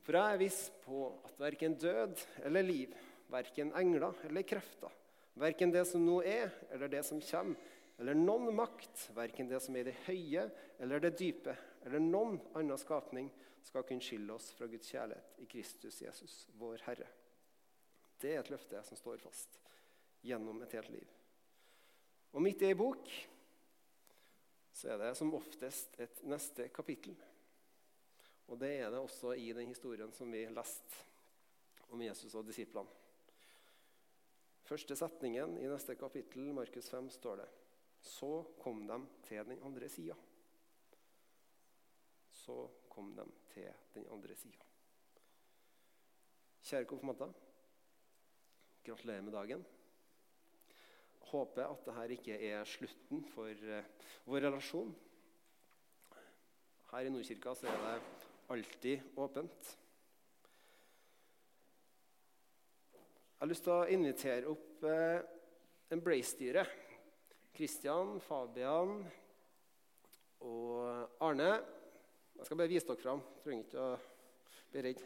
For 0.07 0.15
jeg 0.19 0.35
er 0.35 0.43
viss 0.43 0.63
på 0.85 1.05
at 1.25 1.39
verken 1.41 1.75
død 1.79 2.23
eller 2.47 2.67
liv, 2.67 2.95
verken 3.33 3.73
engler 3.79 4.19
eller 4.29 4.47
krefter, 4.47 4.91
verken 5.39 5.73
det 5.75 5.87
som 5.89 6.05
nå 6.05 6.21
er 6.23 6.53
eller 6.71 6.91
det 6.93 7.03
som 7.09 7.23
kommer, 7.23 7.71
eller 7.99 8.19
noen 8.19 8.55
makt, 8.57 9.09
verken 9.15 9.51
det 9.51 9.61
som 9.63 9.77
er 9.77 9.85
i 9.85 9.91
det 9.91 10.01
høye 10.07 10.49
eller 10.83 11.03
det 11.03 11.17
dype, 11.19 11.55
eller 11.87 12.03
noen 12.03 12.39
annen 12.55 12.81
skapning, 12.81 13.29
skal 13.63 13.85
kunne 13.87 14.05
skille 14.05 14.35
oss 14.35 14.51
fra 14.57 14.69
Guds 14.71 14.91
kjærlighet 14.91 15.43
i 15.43 15.49
Kristus 15.51 16.01
Jesus, 16.03 16.37
vår 16.59 16.83
Herre. 16.87 17.09
Det 18.23 18.35
er 18.35 18.43
et 18.43 18.51
løfte 18.53 18.83
som 18.87 18.99
står 18.99 19.23
fast 19.23 19.59
gjennom 20.23 20.63
et 20.63 20.75
helt 20.79 20.91
liv. 20.95 21.13
Og 22.33 22.43
midt 22.45 22.63
i 22.63 22.71
ei 22.71 22.79
bok 22.79 23.11
så 24.73 24.95
er 24.95 25.01
det 25.03 25.13
som 25.19 25.35
oftest 25.37 25.99
et 26.01 26.23
neste 26.25 26.69
kapittel. 26.75 27.17
Og 28.49 28.59
det 28.61 28.73
er 28.81 28.91
det 28.91 29.01
også 29.03 29.35
i 29.39 29.51
den 29.55 29.69
historien 29.69 30.13
som 30.17 30.33
vi 30.33 30.47
leste 30.49 31.07
om 31.93 32.01
Jesus 32.03 32.35
og 32.39 32.47
disiplene. 32.49 32.89
Første 34.63 34.97
setningen 34.97 35.59
i 35.61 35.69
neste 35.69 35.97
kapittel, 35.99 36.53
Markus 36.55 36.89
5, 36.89 37.11
står 37.13 37.43
det 37.43 37.49
Så 38.03 38.31
kom 38.63 38.87
de 38.87 38.99
til 39.27 39.45
den 39.47 39.63
andre 39.63 39.89
sida. 39.89 40.15
Så 42.33 42.57
kom 42.93 43.15
de 43.17 43.25
til 43.55 43.71
den 43.95 44.07
andre 44.13 44.37
sida. 44.37 44.67
Kjære 46.63 46.89
konfirmanter. 46.91 47.33
Gratulerer 48.85 49.25
med 49.25 49.33
dagen. 49.33 49.65
Håper 51.33 51.65
at 51.65 51.87
dette 51.87 52.19
ikke 52.19 52.37
er 52.51 52.65
slutten 52.69 53.25
for 53.33 53.49
uh, 53.49 54.09
vår 54.29 54.47
relasjon. 54.47 54.93
Her 56.93 57.09
i 57.09 57.13
Nordkirka 57.13 57.55
så 57.57 57.71
er 57.73 57.79
det 57.87 58.01
alltid 58.53 59.17
åpent. 59.17 59.71
Jeg 62.93 63.47
har 63.47 63.51
lyst 63.51 63.65
til 63.67 63.73
å 63.75 63.87
invitere 63.91 64.51
opp 64.53 64.85
eh, 64.87 65.23
en 65.91 66.03
blaze-styre. 66.05 66.63
Kristian, 67.57 68.21
Fabian 68.23 69.01
og 70.47 71.17
Arne. 71.25 71.57
Jeg 72.39 72.47
skal 72.47 72.57
bare 72.57 72.73
vise 72.73 72.87
dere 72.89 73.03
fram. 73.03 73.21
Trenger 73.45 73.67
ikke 73.67 73.83
å 73.83 73.91
bli 74.73 74.87
redd. 74.89 75.05